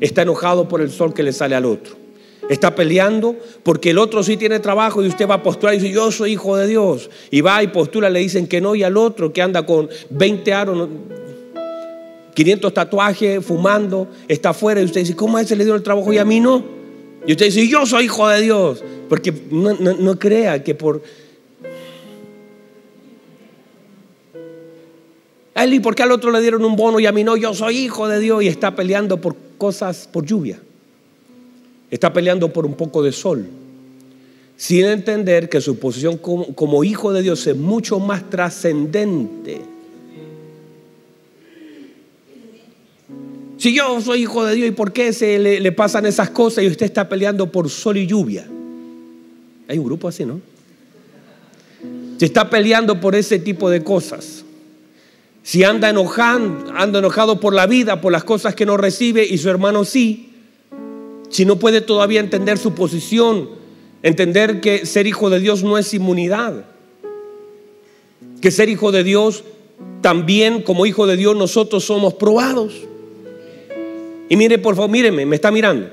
[0.00, 2.07] Está enojado por el sol que le sale al otro.
[2.48, 5.92] Está peleando porque el otro sí tiene trabajo y usted va a postular y dice,
[5.92, 7.10] yo soy hijo de Dios.
[7.30, 10.52] Y va y postula, le dicen que no, y al otro que anda con 20
[10.52, 10.88] aros,
[12.34, 16.12] 500 tatuajes, fumando, está afuera y usted dice, ¿cómo a ese le dio el trabajo
[16.12, 16.78] y a mí no?
[17.26, 18.84] Y usted dice, yo soy hijo de Dios.
[19.08, 21.02] Porque no, crea que por...
[25.66, 27.78] Y por qué al otro le dieron un bono y a mí no, yo soy
[27.78, 30.60] hijo de Dios y está peleando por cosas, por lluvia.
[31.90, 33.46] Está peleando por un poco de sol,
[34.56, 39.62] sin entender que su posición como, hijo de Dios es mucho más trascendente.
[43.56, 46.62] Si yo soy hijo de Dios, ¿y por qué se le, le, pasan esas cosas
[46.62, 48.46] y usted está peleando por sol y lluvia?
[49.66, 50.40] Hay un grupo así, ¿no?
[52.18, 54.44] si está peleando por ese tipo de cosas,
[55.44, 59.38] si anda enojado, anda enojado por la vida, por las cosas que no recibe y
[59.38, 60.27] su hermano sí,
[61.28, 63.50] si no puede todavía entender su posición,
[64.02, 66.64] entender que ser hijo de Dios no es inmunidad,
[68.40, 69.44] que ser hijo de Dios
[70.00, 72.74] también como hijo de Dios nosotros somos probados.
[74.28, 75.88] Y mire, por favor, míreme, me está mirando.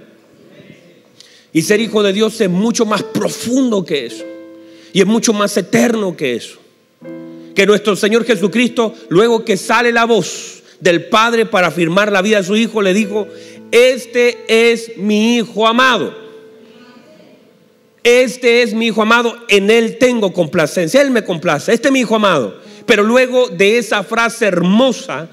[1.54, 4.26] Y ser hijo de Dios es mucho más profundo que eso.
[4.92, 6.58] Y es mucho más eterno que eso.
[7.56, 12.38] Que nuestro Señor Jesucristo, luego que sale la voz del Padre para afirmar la vida
[12.38, 13.28] de su Hijo, le dijo,
[13.76, 16.16] este es mi Hijo amado.
[18.04, 22.00] Este es mi Hijo amado, en Él tengo complacencia, Él me complace, este es mi
[22.00, 22.58] Hijo amado.
[22.86, 25.30] Pero luego de esa frase hermosa,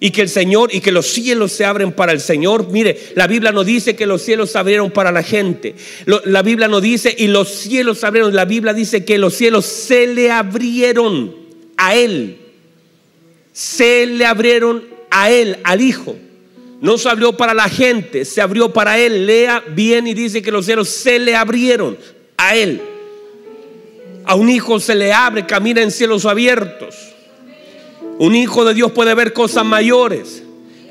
[0.00, 2.68] y que el Señor y que los cielos se abren para el Señor.
[2.70, 5.76] Mire, la Biblia no dice que los cielos se abrieron para la gente.
[6.04, 8.34] la Biblia no dice y los cielos se abrieron.
[8.34, 11.34] La Biblia dice que los cielos se le abrieron
[11.76, 12.38] a Él.
[13.52, 16.16] Se le abrieron a Él, al Hijo.
[16.84, 19.24] No se abrió para la gente, se abrió para Él.
[19.24, 21.96] Lea bien y dice que los cielos se le abrieron
[22.36, 22.78] a Él.
[24.26, 26.94] A un hijo se le abre, camina en cielos abiertos.
[28.18, 30.42] Un hijo de Dios puede ver cosas mayores.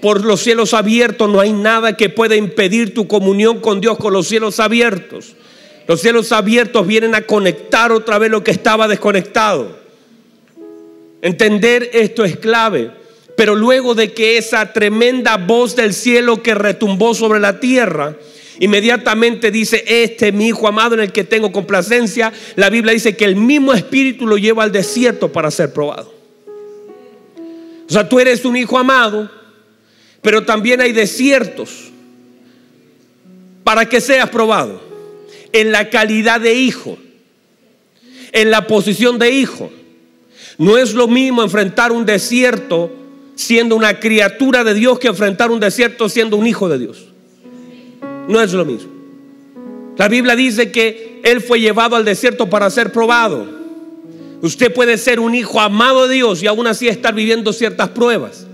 [0.02, 4.14] Por los cielos abiertos no hay nada que pueda impedir tu comunión con Dios con
[4.14, 5.36] los cielos abiertos.
[5.88, 9.78] Los cielos abiertos vienen a conectar otra vez lo que estaba desconectado.
[11.22, 13.03] Entender esto es clave.
[13.36, 18.16] Pero luego de que esa tremenda voz del cielo que retumbó sobre la tierra,
[18.60, 23.16] inmediatamente dice, este es mi hijo amado en el que tengo complacencia, la Biblia dice
[23.16, 26.14] que el mismo espíritu lo lleva al desierto para ser probado.
[27.90, 29.30] O sea, tú eres un hijo amado,
[30.22, 31.92] pero también hay desiertos
[33.64, 34.82] para que seas probado
[35.52, 36.98] en la calidad de hijo,
[38.32, 39.72] en la posición de hijo.
[40.58, 43.03] No es lo mismo enfrentar un desierto
[43.36, 47.06] siendo una criatura de Dios que enfrentar un desierto siendo un hijo de Dios.
[48.28, 48.92] No es lo mismo.
[49.98, 53.46] La Biblia dice que Él fue llevado al desierto para ser probado.
[54.42, 58.46] Usted puede ser un hijo amado de Dios y aún así estar viviendo ciertas pruebas.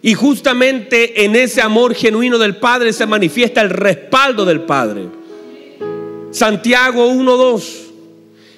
[0.00, 5.06] Y justamente en ese amor genuino del Padre se manifiesta el respaldo del Padre.
[6.30, 7.62] Santiago 1.2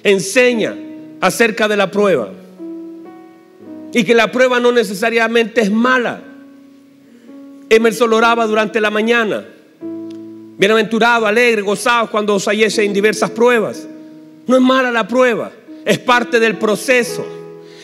[0.03, 0.75] enseña
[1.19, 2.29] acerca de la prueba.
[3.95, 6.21] Y que la prueba no necesariamente es mala.
[7.67, 9.43] Emerson oraba durante la mañana.
[10.57, 13.87] Bienaventurado, alegre, gozado cuando os hallese en diversas pruebas.
[14.45, 15.51] No es mala la prueba
[15.85, 17.25] es parte del proceso.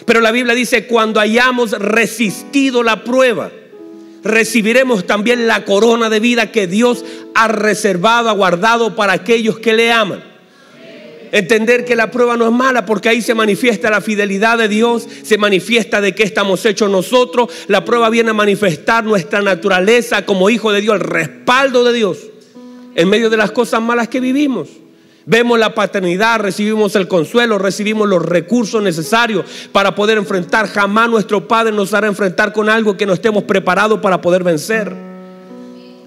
[0.05, 3.51] Pero la Biblia dice, cuando hayamos resistido la prueba,
[4.23, 9.73] recibiremos también la corona de vida que Dios ha reservado, ha guardado para aquellos que
[9.73, 10.30] le aman.
[11.31, 15.07] Entender que la prueba no es mala porque ahí se manifiesta la fidelidad de Dios,
[15.23, 17.49] se manifiesta de que estamos hechos nosotros.
[17.67, 22.17] La prueba viene a manifestar nuestra naturaleza como hijo de Dios, el respaldo de Dios
[22.95, 24.69] en medio de las cosas malas que vivimos.
[25.25, 30.67] Vemos la paternidad, recibimos el consuelo, recibimos los recursos necesarios para poder enfrentar.
[30.67, 35.10] Jamás nuestro Padre nos hará enfrentar con algo que no estemos preparados para poder vencer.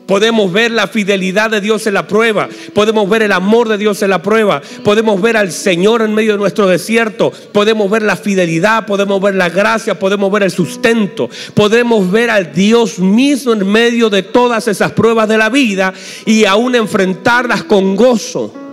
[0.06, 2.48] Podemos ver la fidelidad de Dios en la prueba.
[2.74, 4.60] Podemos ver el amor de Dios en la prueba.
[4.82, 7.32] Podemos ver al Señor en medio de nuestro desierto.
[7.52, 8.86] Podemos ver la fidelidad.
[8.86, 9.98] Podemos ver la gracia.
[9.98, 11.30] Podemos ver el sustento.
[11.54, 15.94] Podemos ver al Dios mismo en medio de todas esas pruebas de la vida
[16.26, 18.63] y aún enfrentarlas con gozo.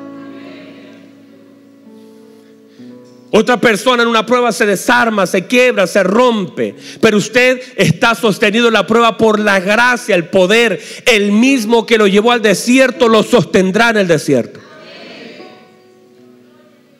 [3.33, 6.75] Otra persona en una prueba se desarma, se quiebra, se rompe.
[6.99, 10.81] Pero usted está sostenido en la prueba por la gracia, el poder.
[11.05, 14.59] El mismo que lo llevó al desierto lo sostendrá en el desierto.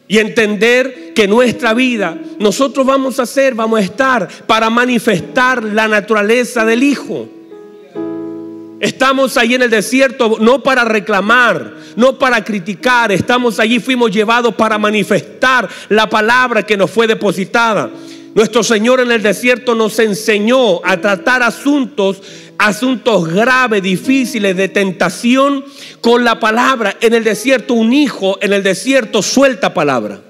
[0.07, 5.89] Y entender que nuestra vida, nosotros vamos a ser, vamos a estar para manifestar la
[5.89, 7.27] naturaleza del Hijo.
[8.81, 14.55] Estamos ahí en el desierto no para reclamar, no para criticar, estamos allí, fuimos llevados
[14.55, 17.91] para manifestar la palabra que nos fue depositada.
[18.33, 22.23] Nuestro Señor en el desierto nos enseñó a tratar asuntos,
[22.57, 25.63] asuntos graves, difíciles, de tentación
[26.01, 26.97] con la palabra.
[27.01, 30.21] En el desierto un hijo en el desierto suelta palabra.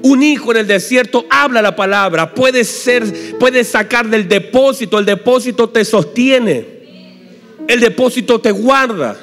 [0.00, 5.04] Un hijo en el desierto habla la palabra, puede ser, puede sacar del depósito, el
[5.04, 6.77] depósito te sostiene
[7.68, 9.16] el depósito te guarda.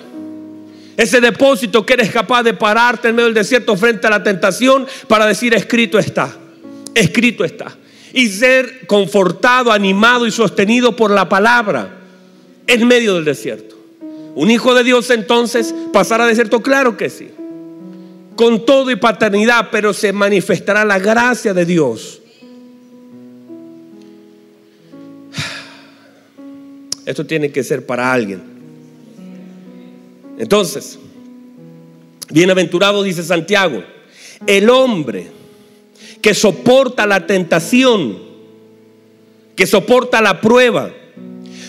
[0.96, 4.88] Ese depósito que eres capaz de pararte en medio del desierto frente a la tentación
[5.10, 6.34] para decir escrito está,
[6.94, 7.76] escrito está.
[8.14, 11.98] Y ser confortado, animado y sostenido por la palabra
[12.66, 13.76] en medio del desierto.
[14.36, 17.30] Un hijo de Dios entonces pasará desierto, claro que sí.
[18.38, 22.22] con todo y paternidad, pero se manifestará la gracia de Dios.
[27.06, 28.42] Esto tiene que ser para alguien.
[30.38, 31.00] Entonces,
[32.30, 33.84] bienaventurado dice Santiago,
[34.48, 35.28] el hombre
[36.22, 38.18] que soporta la tentación,
[39.56, 40.92] que soporta la prueba,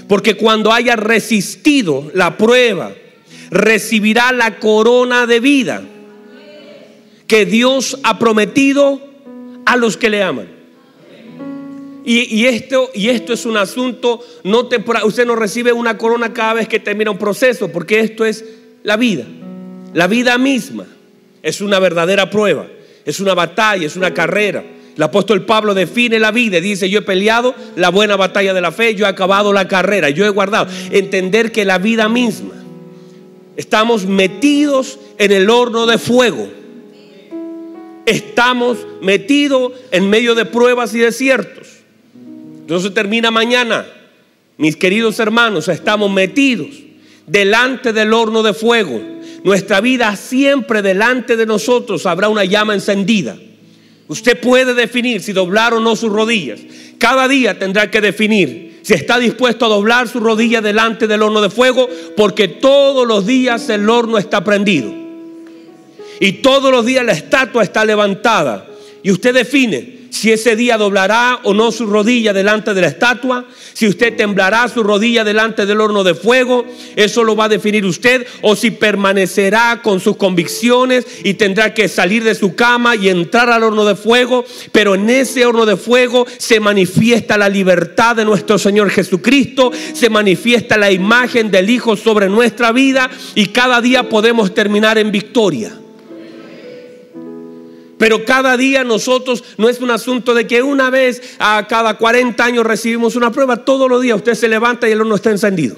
[0.09, 2.92] porque cuando haya resistido la prueba,
[3.51, 5.83] recibirá la corona de vida
[7.27, 9.01] que Dios ha prometido
[9.64, 10.56] a los que le aman.
[12.09, 14.69] Y, esto, y esto es un asunto no.
[15.05, 18.45] Usted no recibe una corona cada vez que termina un proceso, porque esto es
[18.85, 19.25] la vida.
[19.92, 20.87] La vida misma
[21.42, 22.66] es una verdadera prueba,
[23.05, 24.62] es una batalla, es una carrera.
[24.97, 28.71] El apóstol Pablo define la vida, dice, yo he peleado la buena batalla de la
[28.71, 30.71] fe, yo he acabado la carrera, yo he guardado.
[30.92, 32.55] Entender que la vida misma,
[33.57, 36.49] estamos metidos en el horno de fuego
[38.07, 41.66] estamos metidos en medio de pruebas y desiertos.
[42.67, 43.87] Entonces termina mañana.
[44.57, 46.67] Mis queridos hermanos, estamos metidos
[47.25, 49.01] delante del horno de fuego.
[49.45, 53.37] Nuestra vida siempre delante de nosotros habrá una llama encendida.
[54.09, 56.59] Usted puede definir si doblar o no sus rodillas.
[56.99, 61.41] Cada día tendrá que definir si está dispuesto a doblar su rodilla delante del horno
[61.43, 64.93] de fuego, porque todos los días el horno está prendido.
[66.19, 68.67] Y todos los días la estatua está levantada.
[69.05, 73.47] Y usted define si ese día doblará o no su rodilla delante de la estatua,
[73.73, 76.64] si usted temblará su rodilla delante del horno de fuego,
[76.97, 81.88] eso lo va a definir usted, o si permanecerá con sus convicciones y tendrá que
[81.88, 85.77] salir de su cama y entrar al horno de fuego, pero en ese horno de
[85.77, 91.97] fuego se manifiesta la libertad de nuestro Señor Jesucristo, se manifiesta la imagen del Hijo
[91.97, 95.86] sobre nuestra vida y cada día podemos terminar en victoria.
[97.99, 102.45] Pero cada día nosotros no es un asunto de que una vez a cada 40
[102.45, 103.65] años recibimos una prueba.
[103.65, 105.77] Todos los días usted se levanta y el horno está encendido.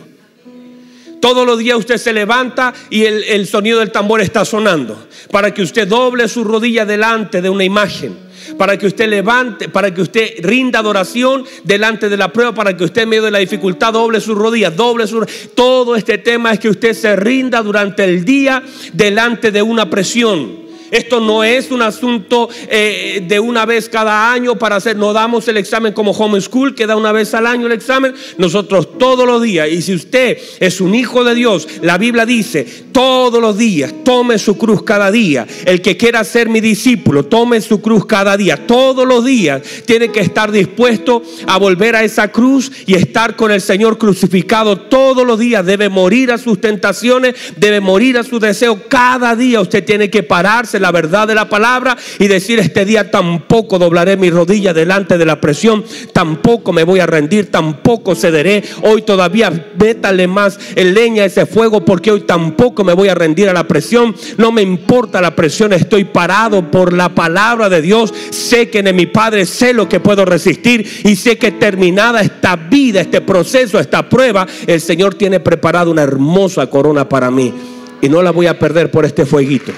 [1.20, 5.06] Todos los días usted se levanta y el, sonido del tambor está sonando.
[5.30, 9.92] Para que usted doble su rodilla delante de una imagen para que usted levante, para
[9.92, 13.40] que usted rinda adoración delante de la prueba, para que usted en medio de la
[13.40, 18.04] dificultad doble sus rodillas, doble su todo este tema es que usted se rinda durante
[18.04, 18.62] el día
[18.94, 20.67] delante de una presión.
[20.90, 25.46] Esto no es un asunto eh, de una vez cada año para hacer, no damos
[25.48, 29.42] el examen como homeschool, que da una vez al año el examen, nosotros todos los
[29.42, 29.68] días.
[29.70, 34.38] Y si usted es un hijo de Dios, la Biblia dice, todos los días, tome
[34.38, 35.46] su cruz cada día.
[35.64, 38.66] El que quiera ser mi discípulo, tome su cruz cada día.
[38.66, 43.50] Todos los días tiene que estar dispuesto a volver a esa cruz y estar con
[43.50, 44.78] el Señor crucificado.
[44.78, 48.78] Todos los días debe morir a sus tentaciones, debe morir a sus deseos.
[48.88, 53.10] Cada día usted tiene que pararse la verdad de la palabra y decir este día
[53.10, 58.62] tampoco doblaré mi rodilla delante de la presión, tampoco me voy a rendir, tampoco cederé.
[58.82, 63.14] Hoy todavía vétale más el leña a ese fuego porque hoy tampoco me voy a
[63.14, 64.14] rendir a la presión.
[64.36, 68.12] No me importa la presión, estoy parado por la palabra de Dios.
[68.30, 72.56] Sé que en mi Padre sé lo que puedo resistir y sé que terminada esta
[72.56, 77.52] vida, este proceso, esta prueba, el Señor tiene preparado una hermosa corona para mí
[78.00, 79.72] y no la voy a perder por este fueguito.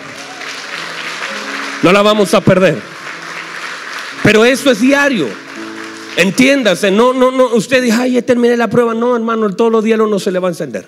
[1.82, 2.78] No la vamos a perder.
[4.22, 5.26] Pero eso es diario.
[6.16, 7.54] Entiéndase, no, no, no.
[7.54, 8.92] Usted dice, ay, ya terminé la prueba.
[8.94, 10.86] No, hermano, todos los días no se le va a encender.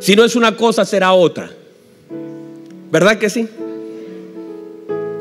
[0.00, 1.50] Si no es una cosa, será otra.
[2.90, 3.48] ¿Verdad que sí?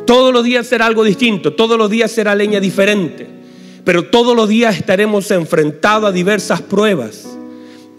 [0.08, 3.28] Todos los días será algo distinto, todos los días será leña diferente,
[3.84, 7.28] pero todos los días estaremos enfrentados a diversas pruebas.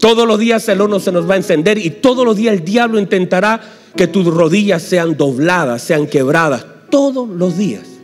[0.00, 2.64] Todos los días el horno se nos va a encender y todos los días el
[2.64, 3.60] diablo intentará
[3.94, 8.00] que tus rodillas sean dobladas, sean quebradas todos los días.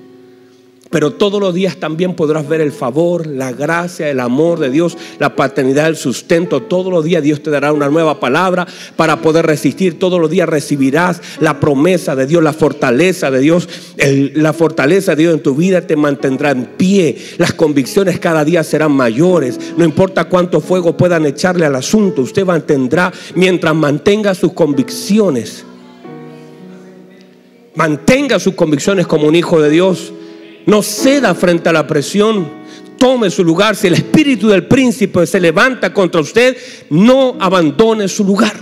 [0.91, 4.97] Pero todos los días también podrás ver el favor, la gracia, el amor de Dios,
[5.19, 6.63] la paternidad, el sustento.
[6.63, 9.99] Todos los días Dios te dará una nueva palabra para poder resistir.
[9.99, 13.69] Todos los días recibirás la promesa de Dios, la fortaleza de Dios.
[13.97, 17.19] la fortaleza de Dios en tu vida te mantendrá en pie.
[17.39, 19.59] Las convicciones cada día serán mayores.
[19.77, 25.65] No importa cuánto fuego puedan echarle al asunto, usted mantendrá mientras mantenga sus convicciones
[27.77, 30.13] Mantenga sus convicciones como un hijo de Dios.
[30.65, 32.49] No ceda frente a la presión.
[32.99, 33.77] Tome su lugar.
[33.77, 36.57] Si el espíritu del príncipe se levanta contra usted,
[36.91, 38.55] no abandone su lugar.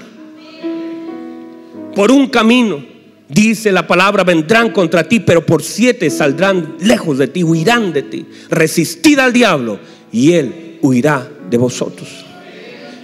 [1.95, 2.85] Por un camino,
[3.29, 8.03] dice la palabra, vendrán contra ti, pero por siete saldrán lejos de ti, huirán de
[8.03, 8.27] ti.
[8.51, 9.79] Resistid al diablo
[10.11, 12.09] y él huirá de vosotros.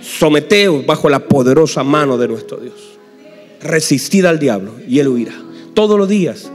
[0.02, 2.98] Someteos bajo la poderosa mano de nuestro Dios.
[3.62, 5.49] Resistid al diablo y él huirá.
[5.74, 6.50] Todos los días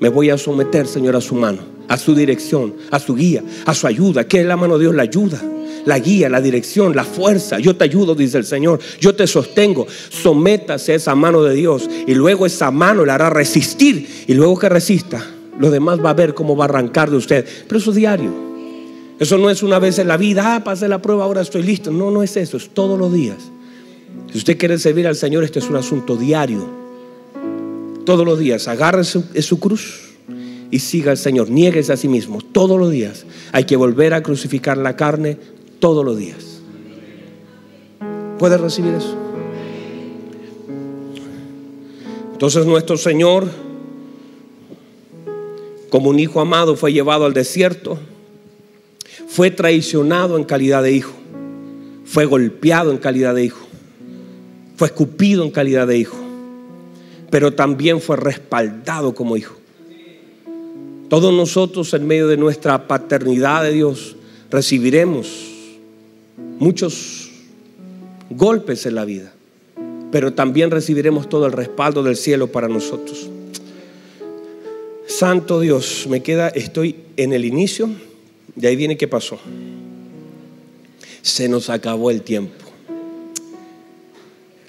[0.00, 3.72] me voy a someter, Señor, a su mano, a su dirección, a su guía, a
[3.72, 4.24] su ayuda.
[4.24, 4.94] Que es la mano de Dios?
[4.96, 5.40] La ayuda,
[5.84, 7.60] la guía, la dirección, la fuerza.
[7.60, 8.80] Yo te ayudo, dice el Señor.
[9.00, 9.86] Yo te sostengo.
[10.08, 14.24] Sométase a esa mano de Dios y luego esa mano le hará resistir.
[14.26, 15.24] Y luego que resista,
[15.58, 17.46] lo demás va a ver cómo va a arrancar de usted.
[17.68, 18.32] Pero eso es diario.
[19.20, 21.92] Eso no es una vez en la vida, ah, pasé la prueba, ahora estoy listo.
[21.92, 23.36] No, no es eso, es todos los días.
[24.32, 26.81] Si usted quiere servir al Señor, este es un asunto diario.
[28.04, 30.12] Todos los días, agarre su, su cruz
[30.70, 31.50] y siga al Señor.
[31.50, 33.24] Niéguese a sí mismo todos los días.
[33.52, 35.38] Hay que volver a crucificar la carne
[35.78, 36.60] todos los días.
[38.38, 39.16] ¿Puede recibir eso?
[42.32, 43.48] Entonces nuestro Señor,
[45.90, 47.98] como un hijo amado, fue llevado al desierto
[49.32, 51.14] fue traicionado en calidad de hijo,
[52.04, 53.66] fue golpeado en calidad de hijo,
[54.76, 56.21] fue escupido en calidad de hijo,
[57.32, 59.56] pero también fue respaldado como hijo.
[61.08, 64.16] Todos nosotros en medio de nuestra paternidad de Dios
[64.50, 65.28] recibiremos
[66.58, 67.30] muchos
[68.28, 69.32] golpes en la vida,
[70.10, 73.30] pero también recibiremos todo el respaldo del cielo para nosotros.
[75.06, 77.88] Santo Dios, me queda, estoy en el inicio
[78.56, 79.38] de ahí viene qué pasó.
[81.22, 82.52] Se nos acabó el tiempo.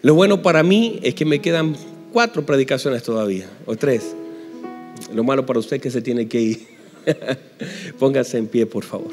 [0.01, 1.76] Lo bueno para mí es que me quedan
[2.14, 4.16] cuatro predicaciones todavía, o tres.
[5.14, 6.68] Lo malo para usted es que se tiene que ir.
[7.99, 9.11] Póngase en pie, por favor.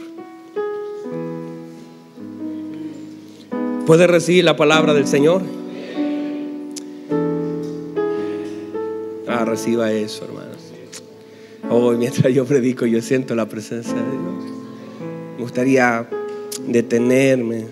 [3.87, 5.43] ¿Puede recibir la palabra del Señor?
[9.27, 10.59] Ah, reciba eso, hermanos.
[11.71, 14.45] Hoy, mientras yo predico, yo siento la presencia de Dios.
[15.37, 16.09] Me gustaría
[16.67, 17.65] detenerme.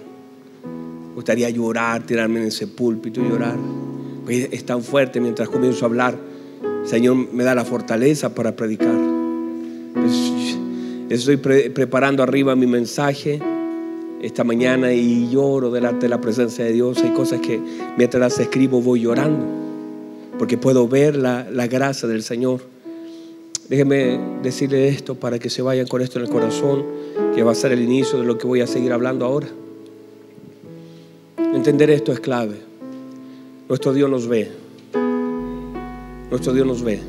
[1.09, 3.57] Me gustaría llorar, tirarme en ese púlpito y llorar.
[4.29, 6.19] Es tan fuerte mientras comienzo a hablar.
[6.85, 8.95] Señor me da la fortaleza para predicar.
[9.95, 10.59] Pues,
[11.09, 13.41] estoy preparando arriba mi mensaje
[14.21, 17.03] esta mañana y lloro delante de la presencia de Dios.
[17.03, 17.61] Hay cosas que
[17.97, 19.47] mientras escribo voy llorando
[20.39, 22.61] porque puedo ver la, la gracia del Señor.
[23.69, 26.85] Déjeme decirle esto para que se vayan con esto en el corazón,
[27.35, 29.49] que va a ser el inicio de lo que voy a seguir hablando ahora.
[31.55, 32.68] Entender esto es clave.
[33.69, 34.51] Nuestro Dios nos ve.
[36.31, 37.01] Nuestro Dios nos ve.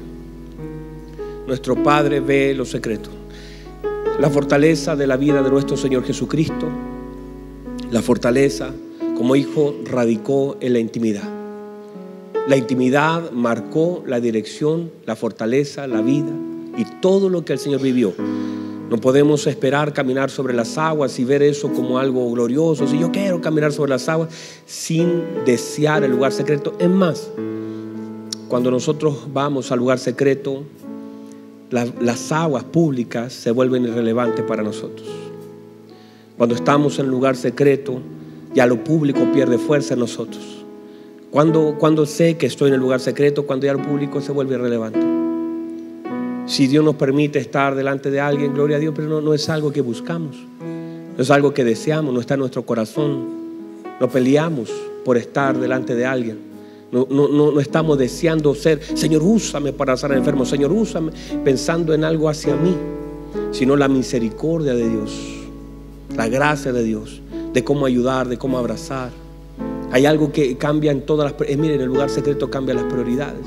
[1.47, 3.13] Nuestro Padre ve los secretos.
[4.19, 6.67] La fortaleza de la vida de nuestro Señor Jesucristo,
[7.89, 8.73] la fortaleza
[9.15, 11.29] como hijo radicó en la intimidad.
[12.45, 16.33] La intimidad marcó la dirección, la fortaleza, la vida
[16.77, 18.13] y todo lo que el Señor vivió.
[18.89, 22.87] No podemos esperar caminar sobre las aguas y ver eso como algo glorioso.
[22.87, 24.29] Si yo quiero caminar sobre las aguas
[24.65, 26.73] sin desear el lugar secreto.
[26.79, 27.29] Es más,
[28.47, 30.63] cuando nosotros vamos al lugar secreto,
[31.69, 35.07] las aguas públicas se vuelven irrelevantes para nosotros.
[36.35, 38.01] Cuando estamos en lugar secreto,
[38.55, 40.65] ya lo público pierde fuerza en nosotros.
[41.29, 44.55] Cuando, cuando sé que estoy en el lugar secreto, cuando ya el público se vuelve
[44.55, 45.18] irrelevante.
[46.49, 49.47] Si Dios nos permite estar delante de alguien, gloria a Dios, pero no, no es
[49.49, 50.35] algo que buscamos,
[51.15, 53.39] no es algo que deseamos, no está en nuestro corazón.
[53.99, 54.71] No peleamos
[55.05, 56.39] por estar delante de alguien.
[56.91, 61.11] No, no, no, estamos deseando ser, Señor, úsame para sanar enfermo, Señor, úsame
[61.43, 62.75] pensando en algo hacia mí,
[63.51, 65.11] sino la misericordia de Dios,
[66.15, 67.21] la gracia de Dios,
[67.53, 69.11] de cómo ayudar, de cómo abrazar.
[69.91, 71.47] Hay algo que cambia en todas las...
[71.47, 73.45] Eh, miren, en el lugar secreto cambia las prioridades.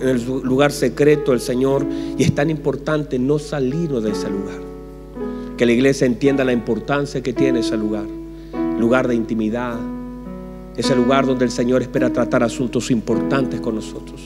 [0.00, 1.84] En el lugar secreto el Señor,
[2.16, 4.60] y es tan importante no salirnos de ese lugar.
[5.56, 8.04] Que la iglesia entienda la importancia que tiene ese lugar.
[8.78, 9.78] Lugar de intimidad.
[10.76, 14.20] Ese lugar donde el Señor espera tratar asuntos importantes con nosotros.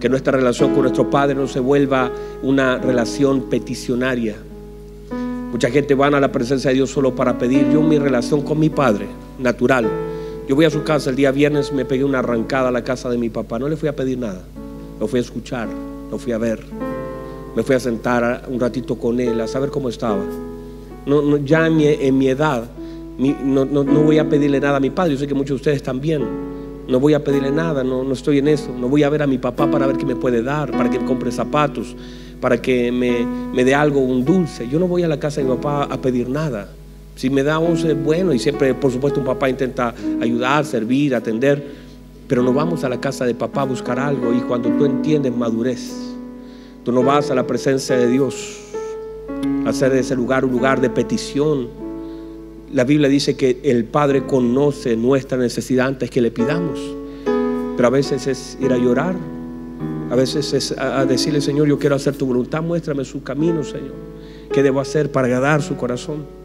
[0.00, 2.10] Que nuestra relación con nuestro Padre no se vuelva
[2.42, 4.36] una relación peticionaria.
[5.50, 7.70] Mucha gente van a la presencia de Dios solo para pedir.
[7.70, 9.06] Yo mi relación con mi Padre,
[9.38, 9.88] natural,
[10.46, 13.08] yo voy a su casa el día viernes, me pegué una arrancada a la casa
[13.08, 13.58] de mi papá.
[13.58, 14.42] No le fui a pedir nada.
[15.04, 15.68] Lo fui a escuchar,
[16.10, 16.64] lo fui a ver.
[17.54, 20.24] Me fui a sentar un ratito con él, a saber cómo estaba.
[21.04, 21.76] No, ya en
[22.16, 22.64] mi, edad,
[23.18, 25.12] no, voy a pedirle nada a mi padre.
[25.12, 26.22] Yo sé que muchos de ustedes también.
[26.88, 28.70] No voy a pedirle nada, no, no estoy en eso.
[28.74, 30.98] No voy a ver a mi papá para ver qué me puede dar, para que
[30.98, 31.94] me compre zapatos,
[32.40, 34.66] para que me, me dé algo, un dulce.
[34.70, 36.70] Yo no voy a la casa de mi papá a pedir nada.
[37.14, 41.83] Si me da once, bueno, y siempre, por supuesto, un papá intenta ayudar, servir, atender,
[42.28, 45.36] pero no vamos a la casa de papá a buscar algo y cuando tú entiendes
[45.36, 45.92] madurez,
[46.84, 48.60] tú no vas a la presencia de Dios,
[49.66, 51.68] a hacer de ese lugar un lugar de petición.
[52.72, 56.80] La Biblia dice que el Padre conoce nuestra necesidad antes que le pidamos,
[57.76, 59.14] pero a veces es ir a llorar,
[60.10, 63.94] A veces es a decirle, Señor, yo quiero hacer tu voluntad, muéstrame su camino, Señor.
[64.52, 66.43] ¿Qué debo hacer para agradar su corazón?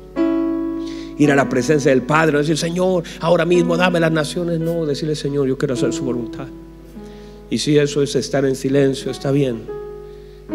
[1.20, 4.60] Ir a la presencia del Padre, decir, Señor, ahora mismo dame las naciones.
[4.60, 6.48] No, decirle, Señor, yo quiero hacer su voluntad.
[7.52, 9.62] Y si eso es estar en silencio, está bien.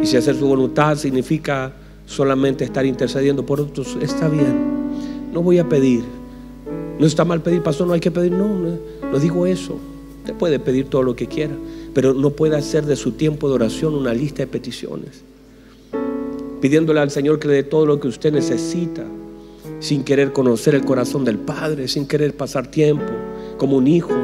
[0.02, 1.72] Y si hacer su voluntad significa
[2.06, 5.32] solamente estar intercediendo por otros, está bien.
[5.32, 6.02] No voy a pedir.
[6.98, 8.32] No está mal pedir, pastor, no hay que pedir.
[8.32, 8.78] No, no,
[9.12, 9.78] no digo eso.
[10.20, 11.54] Usted puede pedir todo lo que quiera,
[11.92, 15.22] pero no puede hacer de su tiempo de oración una lista de peticiones.
[16.62, 19.04] Pidiéndole al Señor que le dé todo lo que usted necesita,
[19.80, 23.12] sin querer conocer el corazón del Padre, sin querer pasar tiempo
[23.58, 24.14] como un hijo,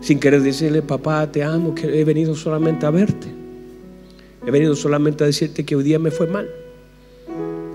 [0.00, 3.28] sin querer decirle, papá, te amo, que he venido solamente a verte.
[4.46, 6.48] He venido solamente a decirte que hoy día me fue mal.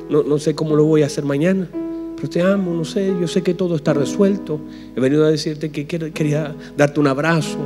[0.09, 1.67] No, no sé cómo lo voy a hacer mañana,
[2.15, 4.59] pero te amo, no sé, yo sé que todo está resuelto.
[4.95, 7.57] He venido a decirte que quería darte un abrazo,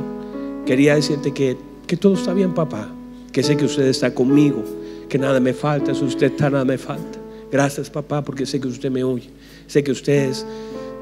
[0.64, 2.90] quería decirte que, que todo está bien, papá,
[3.32, 4.62] que sé que usted está conmigo,
[5.08, 7.23] que nada me falta, si usted está, nada me falta.
[7.50, 9.30] Gracias, papá, porque sé que usted me oye,
[9.66, 10.32] sé que usted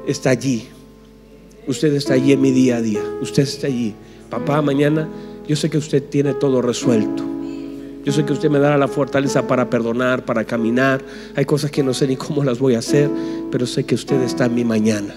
[0.07, 0.67] está allí.
[1.65, 3.93] Usted está allí en mi día a día, usted está allí.
[4.29, 5.07] Papá, mañana
[5.47, 7.23] yo sé que usted tiene todo resuelto.
[8.03, 11.01] Yo sé que usted me dará la fortaleza para perdonar, para caminar.
[11.35, 13.09] Hay cosas que no sé ni cómo las voy a hacer,
[13.49, 15.15] pero sé que usted está en mi mañana.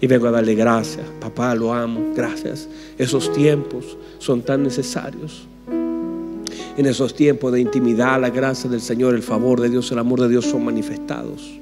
[0.00, 1.04] Y vengo a darle gracias.
[1.20, 2.12] Papá, lo amo.
[2.14, 2.68] Gracias.
[2.98, 5.48] Esos tiempos son tan necesarios.
[6.80, 10.22] En esos tiempos de intimidad, la gracia del Señor, el favor de Dios, el amor
[10.22, 11.60] de Dios son manifestados.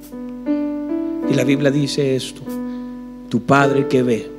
[1.29, 2.41] Y la Biblia dice esto.
[3.29, 4.31] Tu Padre que ve.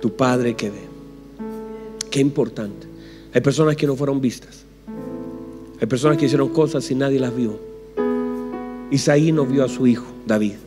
[0.00, 0.82] Tu Padre que ve.
[2.12, 2.86] Qué importante.
[3.34, 4.62] Hay personas que no fueron vistas.
[5.80, 7.58] Hay personas que hicieron cosas y nadie las vio.
[8.92, 10.58] Isaí no vio a su hijo, David.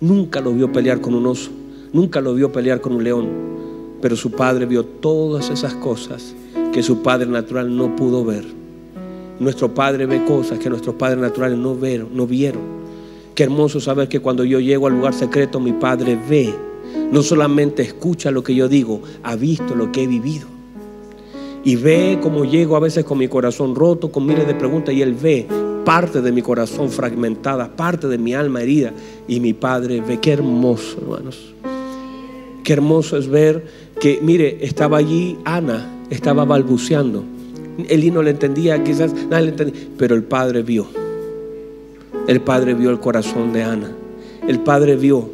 [0.00, 1.50] Nunca lo vio pelear con un oso.
[1.92, 3.28] Nunca lo vio pelear con un león.
[4.00, 6.36] Pero su padre vio todas esas cosas
[6.72, 8.44] que su padre natural no pudo ver.
[9.38, 12.08] Nuestro padre ve cosas que nuestros padres naturales no vieron.
[12.14, 12.62] No vieron.
[13.34, 16.54] Qué hermoso saber que cuando yo llego al lugar secreto mi padre ve.
[17.10, 20.60] No solamente escucha lo que yo digo, ha visto lo que he vivido
[21.64, 25.02] y ve cómo llego a veces con mi corazón roto, con miles de preguntas, y
[25.02, 25.46] Él ve
[25.84, 28.92] parte de mi corazón fragmentada, parte de mi alma herida,
[29.28, 31.54] y mi Padre ve, qué hermoso, hermanos.
[32.64, 33.64] Qué hermoso es ver
[34.00, 37.24] que, mire, estaba allí Ana, estaba balbuceando.
[37.88, 40.86] Elí no le entendía, quizás nadie le entendía, pero el Padre vio.
[42.26, 43.90] El Padre vio el corazón de Ana.
[44.46, 45.30] El Padre vio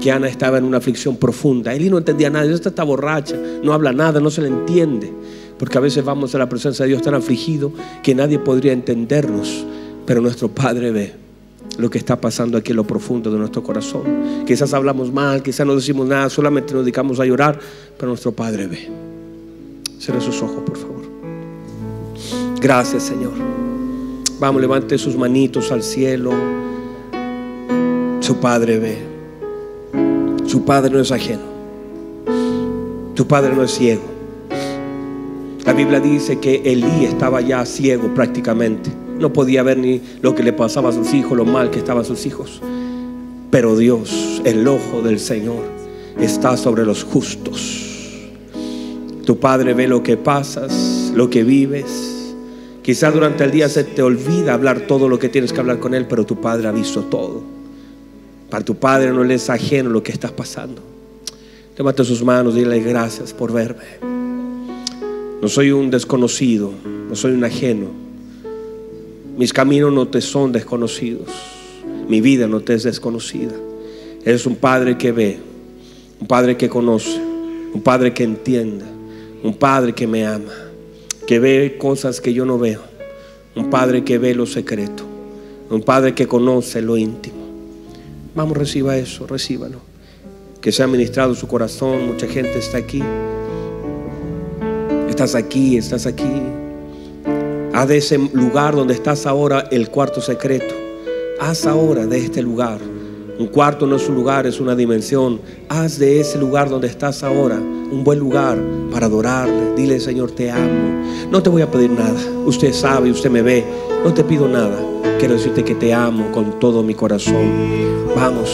[0.00, 1.74] que Ana estaba en una aflicción profunda.
[1.74, 5.12] Elí no entendía nada, esta está borracha, no habla nada, no se le entiende.
[5.58, 7.72] Porque a veces vamos a la presencia de Dios tan afligido
[8.02, 9.64] que nadie podría entendernos,
[10.06, 11.12] pero nuestro Padre ve
[11.78, 14.44] lo que está pasando aquí en lo profundo de nuestro corazón.
[14.46, 17.58] Quizás hablamos mal, quizás no decimos nada, solamente nos dedicamos a llorar,
[17.96, 19.07] pero nuestro Padre ve.
[19.98, 21.02] Cierre sus ojos, por favor.
[22.60, 23.32] Gracias, Señor.
[24.38, 26.32] Vamos, levante sus manitos al cielo.
[28.20, 28.98] Su Padre ve.
[30.46, 31.42] Su Padre no es ajeno.
[33.14, 34.02] Tu Padre no es ciego.
[35.64, 38.90] La Biblia dice que Elí estaba ya ciego prácticamente.
[39.18, 42.04] No podía ver ni lo que le pasaba a sus hijos, lo mal que estaban
[42.04, 42.62] sus hijos.
[43.50, 45.64] Pero Dios, el ojo del Señor,
[46.20, 47.87] está sobre los justos.
[49.28, 52.34] Tu Padre ve lo que pasas, lo que vives.
[52.82, 55.92] Quizás durante el día se te olvida hablar todo lo que tienes que hablar con
[55.92, 57.42] Él, pero tu Padre ha visto todo.
[58.48, 60.80] Para tu Padre no le es ajeno lo que estás pasando.
[61.76, 63.84] Levanta sus manos dile gracias por verme.
[65.42, 66.72] No soy un desconocido,
[67.10, 67.88] no soy un ajeno.
[69.36, 71.28] Mis caminos no te son desconocidos.
[72.08, 73.52] Mi vida no te es desconocida.
[74.24, 75.38] Eres un padre que ve,
[76.18, 77.20] un padre que conoce,
[77.74, 78.86] un padre que entienda,
[79.42, 80.52] un padre que me ama,
[81.26, 82.80] que ve cosas que yo no veo,
[83.54, 85.04] un padre que ve lo secreto,
[85.70, 87.36] un padre que conoce lo íntimo.
[88.34, 89.80] Vamos, reciba eso, recíbalo.
[90.60, 93.02] Que sea ministrado su corazón, mucha gente está aquí.
[95.08, 96.42] Estás aquí, estás aquí.
[97.72, 100.74] Haz de ese lugar donde estás ahora el cuarto secreto.
[101.40, 102.80] Haz ahora de este lugar.
[103.38, 105.40] Un cuarto no es un lugar, es una dimensión.
[105.68, 108.58] Haz de ese lugar donde estás ahora un buen lugar
[108.90, 109.74] para adorarle.
[109.76, 111.04] Dile, Señor, te amo.
[111.30, 112.18] No te voy a pedir nada.
[112.44, 113.64] Usted sabe, usted me ve.
[114.04, 114.76] No te pido nada.
[115.20, 117.52] Quiero decirte que te amo con todo mi corazón.
[118.16, 118.50] Vamos,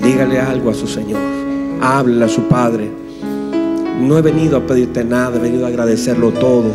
[0.00, 1.20] dígale algo a su Señor.
[1.80, 2.88] Háblele a su Padre.
[4.00, 6.70] No he venido a pedirte nada, he venido a agradecerlo todo.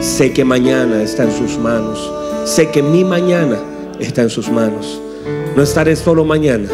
[0.00, 2.12] Sé que mañana está en sus manos.
[2.44, 3.58] Sé que mi mañana
[3.98, 5.00] está en sus manos.
[5.56, 6.68] No estaré solo mañana.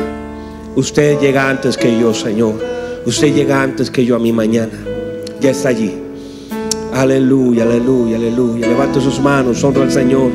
[0.77, 2.55] Usted llega antes que yo, Señor.
[3.07, 4.72] Usted llega antes que yo a mi mañana.
[5.41, 5.95] Ya está allí.
[6.93, 8.68] Aleluya, aleluya, aleluya.
[8.68, 10.31] Levante sus manos, honra al Señor.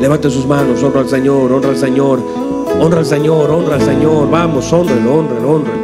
[0.00, 2.20] Levante sus manos, honra al Señor, honra al Señor.
[2.80, 4.30] Honra al Señor, honra al Señor.
[4.30, 5.83] Vamos, honrelo, honrelo, honrelo.